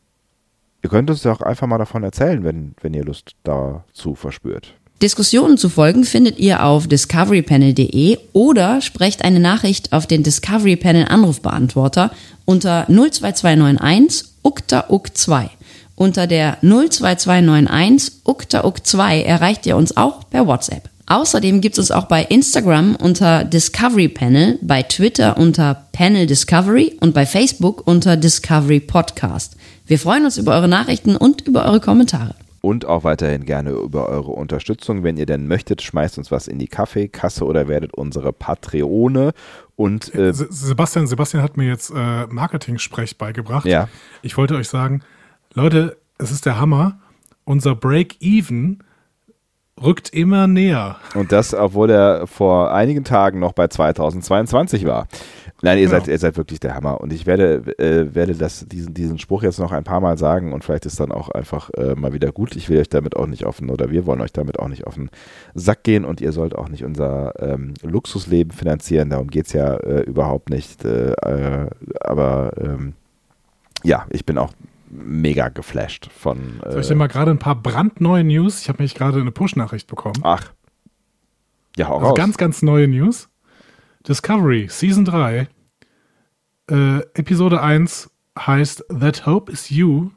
ihr 0.84 0.89
könnt 0.89 1.10
uns 1.10 1.24
ja 1.24 1.32
auch 1.32 1.42
einfach 1.42 1.68
mal 1.68 1.78
davon 1.78 2.04
erzählen, 2.04 2.44
wenn, 2.44 2.74
wenn 2.82 2.94
ihr 2.94 3.04
Lust 3.04 3.32
dazu 3.44 4.15
verspürt. 4.15 4.74
Diskussionen 5.02 5.58
zu 5.58 5.70
folgen 5.70 6.04
findet 6.04 6.39
ihr 6.39 6.63
auf 6.63 6.88
discoverypanel.de 6.88 8.18
oder 8.34 8.82
sprecht 8.82 9.24
eine 9.24 9.39
Nachricht 9.39 9.94
auf 9.94 10.08
den 10.08 10.24
Discovery 10.24 10.76
Panel 10.76 11.06
Anrufbeantworter 11.08 12.12
unter 12.44 12.86
02291 12.88 14.26
ukta 14.44 14.86
uk 14.89 15.15
2. 15.15 15.50
Unter 15.96 16.28
der 16.28 16.58
02291 16.62 18.12
ukta 18.26 18.65
uk 18.65 18.86
2 18.86 19.22
erreicht 19.22 19.65
ihr 19.65 19.78
uns 19.78 19.96
auch 19.96 20.30
per 20.30 20.48
WhatsApp. 20.48 20.89
Außerdem 21.06 21.62
gibt 21.62 21.74
es 21.74 21.80
uns 21.80 21.92
auch 21.92 22.06
bei 22.06 22.24
Instagram 22.24 22.96
unter 22.96 23.44
Discovery 23.44 24.10
Panel, 24.10 24.60
bei 24.62 24.84
Twitter 24.84 25.38
unter 25.38 25.88
Panel 25.92 26.28
Discovery 26.28 26.98
und 27.00 27.13
bei 27.13 27.26
Facebook 27.26 27.88
unter 27.88 28.15
Discovery 28.15 28.80
Podcast. 28.80 29.56
Wir 29.89 29.97
freuen 29.97 30.23
uns 30.23 30.38
über 30.38 30.54
eure 30.54 30.67
Nachrichten 30.67 31.15
und 31.15 31.41
über 31.47 31.65
eure 31.65 31.80
Kommentare. 31.80 32.36
Und 32.62 32.86
auch 32.86 33.04
weiterhin 33.04 33.43
gerne 33.43 33.71
über 33.71 34.08
eure 34.08 34.32
Unterstützung. 34.32 35.02
Wenn 35.04 35.17
ihr 35.17 35.25
denn 35.25 35.47
möchtet, 35.47 35.82
schmeißt 35.82 36.19
uns 36.19 36.30
was 36.30 36.47
in 36.47 36.60
die 36.60 36.67
Kaffeekasse 36.67 37.43
oder 37.43 37.67
werdet 37.67 37.95
unsere 37.95 38.32
Patreone. 38.32 39.32
Und 39.75 40.13
äh, 40.13 40.32
Se- 40.32 40.47
Sebastian, 40.52 41.08
Sebastian 41.08 41.41
hat 41.41 41.58
mir 41.58 41.65
jetzt 41.67 41.89
äh, 41.89 42.28
Marketing-Sprech 42.28 43.17
beigebracht. 43.17 43.65
Ja. 43.65 43.89
Ich 44.21 44.38
wollte 44.38 44.56
euch 44.56 44.67
sagen, 44.69 45.02
Leute, 45.56 45.97
es 46.19 46.30
ist 46.30 46.45
der 46.45 46.60
Hammer. 46.60 46.99
Unser 47.43 47.73
Break-Even 47.73 48.84
rückt 49.82 50.10
immer 50.13 50.48
näher. 50.48 50.98
Und 51.15 51.32
das, 51.32 51.54
obwohl 51.54 51.89
er 51.89 52.28
vor 52.28 52.72
einigen 52.74 53.04
Tagen 53.04 53.39
noch 53.39 53.54
bei 53.54 53.68
2022 53.68 54.86
war. 54.86 55.08
Nein, 55.62 55.78
ihr, 55.78 55.88
Genau. 55.88 56.00
seid, 56.00 56.08
ihr 56.08 56.18
seid 56.18 56.38
wirklich 56.38 56.60
der 56.60 56.76
Hammer. 56.76 57.02
Und 57.02 57.12
ich 57.12 57.26
werde, 57.26 57.78
äh, 57.80 58.13
werde 58.15 58.34
das, 58.34 58.65
diesen, 58.68 58.94
diesen 58.94 59.20
Spruch 59.20 59.44
jetzt 59.44 59.60
noch 59.60 59.72
ein 59.72 59.84
paar 59.84 60.00
Mal 60.00 60.18
sagen 60.18 60.54
und 60.54 60.63
vielleicht 60.63 60.86
ist 60.86 61.00
dann 61.00 61.12
auch 61.12 61.30
einfach 61.30 61.70
äh, 61.72 61.96
mal 61.96 62.13
wieder 62.13 62.32
gut. 62.32 62.56
Ich 62.56 62.70
will 62.70 62.80
euch 62.80 62.89
damit 62.89 63.15
auch 63.15 63.28
nicht 63.28 63.46
offen 63.46 63.70
oder 63.70 63.89
wir 63.92 64.06
wollen 64.06 64.22
euch 64.22 64.32
damit 64.32 64.60
auch 64.60 64.70
nicht 64.70 64.88
auf 64.88 64.96
den 64.96 65.10
Sack 65.56 65.84
gehen 65.84 66.06
und 66.06 66.22
ihr 66.22 66.32
sollt 66.32 66.56
auch 66.56 66.70
nicht 66.70 66.86
unser 66.86 67.34
ähm, 67.42 67.74
Luxusleben 67.82 68.52
finanzieren. 68.52 69.10
Darum 69.10 69.28
geht 69.28 69.48
es 69.48 69.54
ja 69.54 69.76
äh, 69.76 70.02
überhaupt 70.02 70.50
nicht. 70.50 70.86
Äh, 70.86 71.12
äh, 71.12 71.70
aber 72.00 72.52
ähm, 72.58 72.94
ja, 73.84 74.06
ich 74.10 74.26
bin 74.26 74.38
auch 74.38 74.52
mega 74.89 75.49
geflasht 75.49 76.10
von. 76.12 76.60
Äh, 76.63 76.71
Soll 76.71 76.82
ich 76.82 76.88
dir 76.88 76.95
mal 76.95 77.08
gerade 77.08 77.32
ein 77.32 77.39
paar 77.39 77.56
brandneue 77.56 78.23
News? 78.23 78.62
Ich 78.62 78.69
habe 78.69 78.80
nämlich 78.80 78.95
gerade 78.95 79.19
eine 79.21 79.32
Push-Nachricht 79.32 79.88
bekommen. 79.88 80.19
ach. 80.23 80.52
Ja, 81.78 81.88
hau 81.88 81.95
Also 81.97 82.08
raus. 82.08 82.17
ganz, 82.17 82.38
ganz 82.38 82.62
neue 82.62 82.88
News. 82.88 83.30
Discovery, 84.08 84.67
Season 84.69 85.06
3, 85.06 85.47
äh, 86.71 86.99
Episode 87.13 87.62
1 87.62 88.10
heißt 88.38 88.86
That 88.99 89.25
Hope 89.25 89.52
is 89.52 89.69
You. 89.69 90.10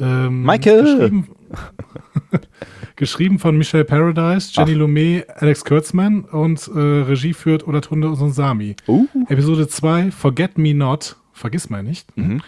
Ähm, 0.00 0.42
Michael! 0.42 0.82
Geschrieben, 0.84 1.28
geschrieben 2.96 3.38
von 3.38 3.56
Michelle 3.56 3.84
Paradise, 3.84 4.50
Jenny 4.52 4.72
Ach. 4.72 4.78
Lumet, 4.78 5.28
Alex 5.36 5.64
Kurtzman 5.64 6.24
und 6.24 6.68
äh, 6.68 6.78
Regie 6.78 7.34
führt 7.34 7.66
Olatunde 7.66 8.08
Usunsami. 8.10 8.76
uh. 8.88 9.06
Episode 9.28 9.68
2, 9.68 10.10
Forget 10.10 10.58
Me 10.58 10.74
Not, 10.74 11.16
vergiss 11.34 11.68
mal 11.68 11.82
nicht. 11.82 12.16
Mhm. 12.16 12.40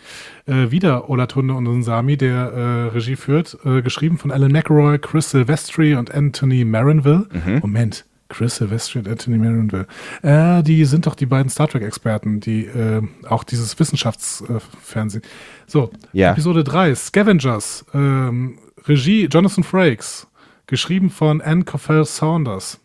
Äh, 0.47 0.71
wieder 0.71 1.11
Olatunde 1.11 1.53
und 1.55 1.67
Unsami, 1.67 2.17
der 2.17 2.35
äh, 2.53 2.89
Regie 2.95 3.17
führt, 3.17 3.59
äh, 3.65 3.83
geschrieben 3.83 4.17
von 4.17 4.31
Alan 4.31 4.53
McRoy, 4.53 4.99
Chris 4.99 5.31
Silvestri 5.31 5.95
und 5.95 6.15
Anthony 6.15 6.65
Marinville. 6.65 7.27
Mhm. 7.33 7.59
Moment, 7.61 8.05
Chris 8.29 8.57
Silvestri 8.57 9.01
und 9.01 9.09
Anthony 9.09 9.39
Marinville. 9.39 9.87
Äh, 10.23 10.63
die 10.63 10.85
sind 10.85 11.07
doch 11.07 11.15
die 11.15 11.27
beiden 11.27 11.51
Star 11.51 11.69
Trek-Experten, 11.69 12.41
die 12.41 12.65
äh, 12.67 13.03
auch 13.29 13.45
dieses 13.45 13.79
Wissenschaftsfernsehen. 13.79 15.23
so, 15.67 15.91
Ja. 16.13 16.33
Episode 16.33 16.65
3, 16.65 16.95
Scavengers, 16.95 17.85
ähm, 17.93 18.59
Regie 18.87 19.27
Jonathan 19.27 19.65
Frakes, 19.65 20.27
geschrieben 20.67 21.11
von 21.11 21.41
Anne 21.41 21.65
Coffell 21.65 22.05
Saunders. 22.05 22.81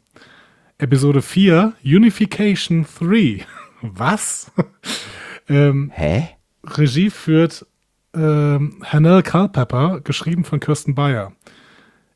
Episode 0.80 1.22
4, 1.22 1.74
Unification 1.84 2.86
3. 3.00 3.46
Was? 3.82 4.52
Ähm, 5.52 5.92
Hä? 5.94 6.30
Regie 6.64 7.10
führt 7.10 7.66
ähm, 8.14 8.82
Hanel 8.84 9.24
Culpepper, 9.24 10.02
geschrieben 10.02 10.44
von 10.44 10.60
Kirsten 10.60 10.96
Bayer. 10.96 11.32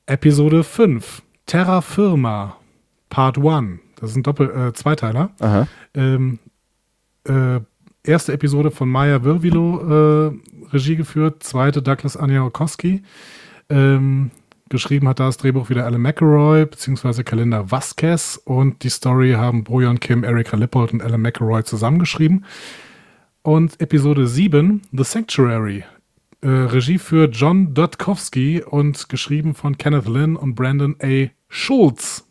Episode 0.05 0.63
5, 0.63 1.23
Terra 1.45 1.81
Firma, 1.81 2.57
Part 3.09 3.37
1. 3.37 3.79
Das 3.95 4.11
ist 4.11 4.17
ein 4.17 4.23
Doppel 4.23 4.49
äh, 4.49 4.73
Zweiteiler. 4.73 5.31
Ähm, 5.93 6.39
äh, 7.27 7.59
erste 8.03 8.33
Episode 8.33 8.71
von 8.71 8.89
Maya 8.89 9.23
Virvilo 9.23 10.27
äh, 10.27 10.31
Regie 10.71 10.95
geführt, 10.95 11.43
zweite 11.43 11.81
Douglas 11.81 12.17
Aniakowski. 12.17 13.03
Ähm, 13.69 14.31
geschrieben 14.69 15.07
hat 15.07 15.19
das 15.19 15.37
Drehbuch 15.37 15.69
wieder 15.69 15.85
Alan 15.85 16.01
McElroy 16.01 16.65
beziehungsweise 16.65 17.23
Kalender 17.23 17.71
Vasquez 17.71 18.39
und 18.43 18.83
die 18.83 18.89
Story 18.89 19.33
haben 19.33 19.63
Bojan 19.63 19.99
Kim, 19.99 20.23
Erika 20.23 20.57
Lippold 20.57 20.93
und 20.93 21.01
Alan 21.01 21.21
McElroy 21.21 21.63
zusammengeschrieben. 21.63 22.45
Und 23.45 23.79
Episode 23.79 24.25
7, 24.25 24.81
The 24.91 25.03
Sanctuary. 25.03 25.83
Äh, 26.41 26.47
Regie 26.47 26.97
für 26.97 27.25
John 27.29 27.75
Dotkowski 27.75 28.63
und 28.63 29.07
geschrieben 29.07 29.53
von 29.53 29.77
Kenneth 29.77 30.07
Lynn 30.07 30.35
und 30.35 30.55
Brandon 30.55 30.95
A. 30.99 31.27
Schulz. 31.47 32.25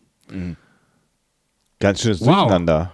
Ganz 1.78 2.00
schönes 2.02 2.20
Wow. 2.20 2.26
Durcheinander. 2.48 2.92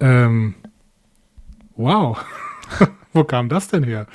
Ähm, 0.00 0.56
wow. 1.76 2.18
Wo 3.12 3.22
kam 3.22 3.48
das 3.48 3.68
denn 3.68 3.84
her? 3.84 4.08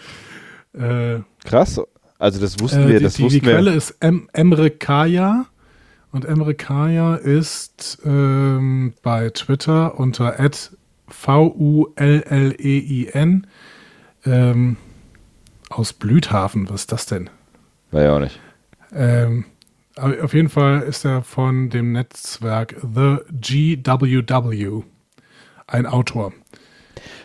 Äh, 0.74 1.20
Krass. 1.46 1.80
Also 2.20 2.42
das 2.42 2.60
wussten 2.60 2.82
äh, 2.82 2.88
wir, 2.90 2.98
die, 2.98 3.04
das 3.06 3.14
die, 3.14 3.24
wussten 3.24 3.40
die 3.40 3.46
Quelle 3.46 3.72
wir. 3.72 3.78
ist 3.78 3.92
em 4.02 4.30
Emre 4.34 4.70
Kaya. 4.70 5.46
Und 6.12 6.26
Emre 6.26 6.56
Kaya 6.56 7.16
ist 7.16 8.00
ähm, 8.04 8.96
bei 9.02 9.30
Twitter 9.30 9.98
unter 9.98 10.38
V-U-L-L-E-I-N 11.08 11.98
ähm, 14.26 14.78
aus 15.70 15.94
Blüthafen. 15.94 16.70
Was 16.70 16.82
ist 16.82 16.92
das 16.92 17.06
denn? 17.06 17.30
War 17.92 18.04
ja 18.04 18.16
auch 18.16 18.20
nicht. 18.20 18.40
Ähm, 18.94 19.46
auf 19.96 20.34
jeden 20.34 20.50
Fall 20.50 20.82
ist 20.82 21.06
er 21.06 21.24
von 21.24 21.70
dem 21.70 21.92
Netzwerk 21.92 22.76
The 22.82 23.18
GWW 23.32 24.84
ein 25.68 25.86
Autor. 25.86 26.34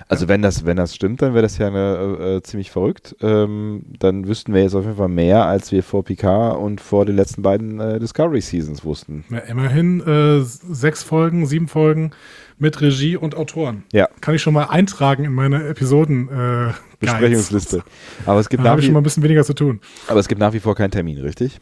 Also 0.09 0.29
wenn 0.29 0.43
das, 0.43 0.65
wenn 0.67 0.77
das 0.77 0.95
stimmt, 0.95 1.23
dann 1.23 1.35
wäre 1.35 1.43
das 1.43 1.59
ja 1.59 1.69
eine, 1.69 2.17
äh, 2.21 2.37
äh, 2.37 2.43
ziemlich 2.43 2.71
verrückt. 2.71 3.17
Ähm, 3.21 3.85
dann 3.99 4.27
wüssten 4.27 4.53
wir 4.55 4.63
jetzt 4.63 4.75
auf 4.75 4.85
jeden 4.85 4.97
Fall 4.97 5.09
mehr, 5.09 5.47
als 5.47 5.73
wir 5.73 5.83
vor 5.83 6.05
Picard 6.05 6.59
und 6.59 6.81
vor 6.81 7.07
den 7.07 7.17
letzten 7.17 7.43
beiden 7.43 7.81
äh, 7.81 7.99
Discovery 7.99 8.41
Seasons 8.41 8.85
wussten. 8.85 9.25
Ja, 9.31 9.39
immerhin 9.39 10.01
äh, 10.01 10.41
sechs 10.43 11.03
Folgen, 11.03 11.47
sieben 11.47 11.69
Folgen 11.69 12.11
mit 12.59 12.81
Regie 12.81 13.17
und 13.17 13.35
Autoren. 13.35 13.83
Ja, 13.93 14.09
Kann 14.21 14.35
ich 14.35 14.43
schon 14.43 14.55
mal 14.55 14.65
eintragen 14.65 15.25
in 15.25 15.33
meine 15.33 15.67
Episoden. 15.67 16.29
Äh, 16.29 16.73
Besprechungsliste. 17.01 17.83
Aber 18.27 18.39
es 18.39 18.49
gibt, 18.49 18.65
Da 18.65 18.71
habe 18.71 18.81
ich 18.81 18.87
schon 18.87 18.93
mal 18.95 19.01
ein 19.01 19.05
bisschen 19.05 19.23
weniger 19.25 19.43
zu 19.45 19.55
tun. 19.55 19.81
aber 20.07 20.21
es 20.21 20.29
gibt 20.29 20.41
nach 20.41 20.53
wie 20.53 20.61
vor 20.61 20.75
keinen 20.77 20.93
Termin, 20.93 21.19
richtig? 21.19 21.59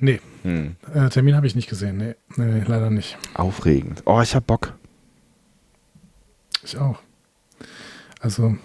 Nee, 0.00 0.20
Hm. 0.42 0.74
äh, 0.92 1.08
Termin 1.08 1.36
habe 1.36 1.46
ich 1.46 1.54
nicht 1.54 1.68
gesehen. 1.70 1.96
Nee, 1.98 2.14
nee, 2.36 2.62
leider 2.66 2.90
nicht. 2.90 3.16
Aufregend. 3.34 4.02
Oh, 4.06 4.20
ich 4.20 4.34
hab 4.34 4.46
Bock. 4.46 4.74
Ich 6.64 6.76
auch. 6.78 6.98
Also, 8.24 8.56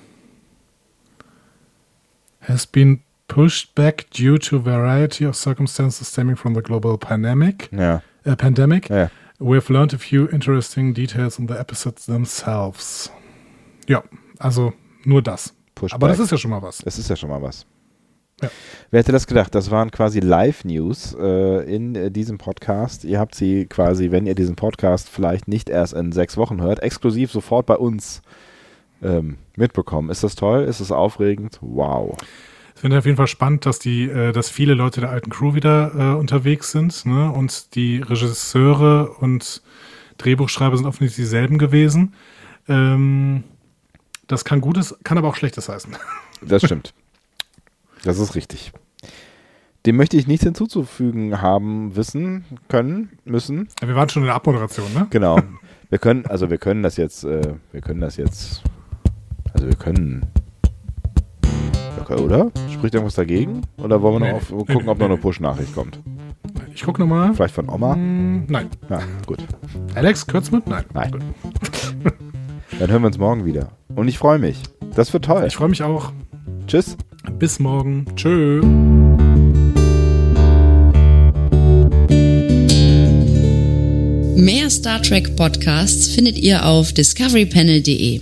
has 2.40 2.66
been 2.66 3.02
pushed 3.28 3.76
back 3.76 4.10
due 4.10 4.38
to 4.38 4.58
variety 4.64 5.26
of 5.26 5.36
circumstances 5.36 6.08
stemming 6.08 6.38
from 6.38 6.56
the 6.56 6.62
global 6.62 6.98
pandemic. 6.98 7.70
Ja. 7.74 8.02
Äh, 8.24 8.38
pandemic. 8.38 8.90
ja. 8.90 9.12
We 9.40 9.58
have 9.58 9.70
learned 9.70 9.94
a 9.94 9.98
few 9.98 10.28
interesting 10.28 10.94
details 10.94 11.40
on 11.40 11.48
the 11.48 11.60
episodes 11.60 12.06
themselves. 12.06 13.12
Ja, 13.88 14.02
also 14.38 14.72
nur 15.04 15.22
das. 15.22 15.54
Pushback. 15.76 15.96
Aber 15.96 16.08
das 16.08 16.20
ist 16.20 16.32
ja 16.32 16.38
schon 16.38 16.52
mal 16.52 16.62
was. 16.62 16.78
Das 16.78 16.98
ist 16.98 17.10
ja 17.10 17.18
schon 17.18 17.30
mal 17.30 17.42
was. 17.42 17.66
Ja. 18.42 18.50
Wer 18.92 19.00
hätte 19.02 19.12
das 19.12 19.28
gedacht? 19.28 19.54
Das 19.56 19.72
waren 19.72 19.92
quasi 19.92 20.22
Live-News 20.22 21.18
äh, 21.20 21.76
in 21.76 21.96
äh, 21.96 22.12
diesem 22.12 22.38
Podcast. 22.38 23.04
Ihr 23.04 23.20
habt 23.20 23.36
sie 23.36 23.66
quasi, 23.66 24.12
wenn 24.12 24.26
ihr 24.26 24.36
diesen 24.36 24.56
Podcast 24.56 25.10
vielleicht 25.10 25.50
nicht 25.50 25.70
erst 25.70 25.94
in 25.94 26.14
sechs 26.14 26.38
Wochen 26.38 26.62
hört, 26.62 26.82
exklusiv 26.82 27.34
sofort 27.34 27.66
bei 27.66 27.76
uns 27.76 28.22
ähm, 29.02 29.38
mitbekommen. 29.56 30.10
Ist 30.10 30.24
das 30.24 30.36
toll? 30.36 30.64
Ist 30.64 30.80
es 30.80 30.92
aufregend? 30.92 31.60
Wow. 31.62 32.18
Ich 32.76 32.82
finde 32.82 32.98
auf 32.98 33.06
jeden 33.06 33.18
Fall 33.18 33.28
spannend, 33.28 33.66
dass 33.66 33.80
die, 33.80 34.10
äh, 34.10 34.32
dass 34.32 34.50
viele 34.50 34.74
Leute 34.74 35.02
der 35.02 35.10
alten 35.10 35.30
Crew 35.30 35.54
wieder 35.54 35.92
äh, 35.96 36.18
unterwegs 36.18 36.72
sind, 36.72 37.06
ne? 37.06 37.32
Und 37.32 37.76
die 37.76 37.98
Regisseure 37.98 39.12
und 39.20 39.62
Drehbuchschreiber 40.18 40.78
sind 40.78 40.86
offensichtlich 40.86 41.26
dieselben 41.26 41.58
gewesen. 41.58 42.14
Ähm, 42.68 43.44
das 44.28 44.46
kann 44.46 44.62
Gutes, 44.62 44.98
kann 45.04 45.18
aber 45.18 45.28
auch 45.28 45.36
Schlechtes 45.36 45.70
heißen. 45.70 45.96
Das 46.42 46.64
stimmt. 46.64 46.94
das 48.06 48.18
ist 48.18 48.34
richtig. 48.34 48.72
Dem 49.86 49.98
möchte 49.98 50.16
ich 50.16 50.26
nichts 50.26 50.46
hinzuzufügen 50.46 51.42
haben, 51.42 51.98
wissen, 51.98 52.46
können, 52.70 53.10
müssen. 53.26 53.68
Ja, 53.82 53.90
wir 53.90 53.96
waren 53.96 54.08
schon 54.08 54.22
in 54.22 54.28
der 54.28 54.36
Abmoderation, 54.36 54.94
ne? 54.94 55.08
Genau. 55.10 55.38
Wir 55.90 55.98
können, 55.98 56.28
also 56.28 56.52
wir 56.52 56.60
können 56.60 56.84
das 56.84 56.98
jetzt, 56.98 57.24
äh, 57.24 57.56
wir 57.72 57.82
können 57.82 58.00
das 58.00 58.16
jetzt, 58.16 58.62
also 59.54 59.68
wir 59.68 59.76
können, 59.76 60.26
okay, 62.02 62.16
oder? 62.16 62.52
Spricht 62.72 62.94
irgendwas 62.94 63.16
dagegen? 63.16 63.62
Oder 63.78 64.02
wollen 64.02 64.16
wir 64.22 64.28
Nee, 64.28 64.32
noch 64.34 64.38
auf, 64.38 64.50
gucken, 64.50 64.66
nee, 64.70 64.82
ob 64.92 65.00
noch 65.00 65.08
nee, 65.08 65.14
eine 65.14 65.18
Push-Nachricht 65.18 65.74
kommt? 65.74 66.00
Ich 66.74 66.84
gucke 66.84 67.02
nochmal. 67.02 67.34
Vielleicht 67.34 67.56
von 67.56 67.70
Oma? 67.70 67.96
Nein. 67.96 68.70
Ja, 68.90 69.02
gut. 69.26 69.40
Alex, 69.96 70.26
kürzt 70.26 70.52
mit? 70.52 70.66
Nein. 70.68 70.86
Nein. 70.94 71.12
Gut. 71.12 71.22
Dann 72.80 72.90
hören 72.90 73.02
wir 73.02 73.08
uns 73.08 73.18
morgen 73.18 73.46
wieder. 73.46 73.72
Und 73.96 74.08
ich 74.08 74.18
freue 74.18 74.40
mich. 74.40 74.62
Das 74.96 75.12
wird 75.12 75.26
toll. 75.26 75.44
Ich 75.48 75.56
freue 75.56 75.70
mich 75.70 75.84
auch. 75.84 76.14
Tschüss. 76.68 76.96
Bis 77.38 77.60
morgen. 77.60 78.06
Tschö. 78.16 78.62
Mehr 84.36 84.70
Star 84.70 85.02
Trek 85.02 85.36
Podcasts 85.36 86.08
findet 86.08 86.38
ihr 86.38 86.66
auf 86.66 86.94
discoverypanel.de. 86.94 88.22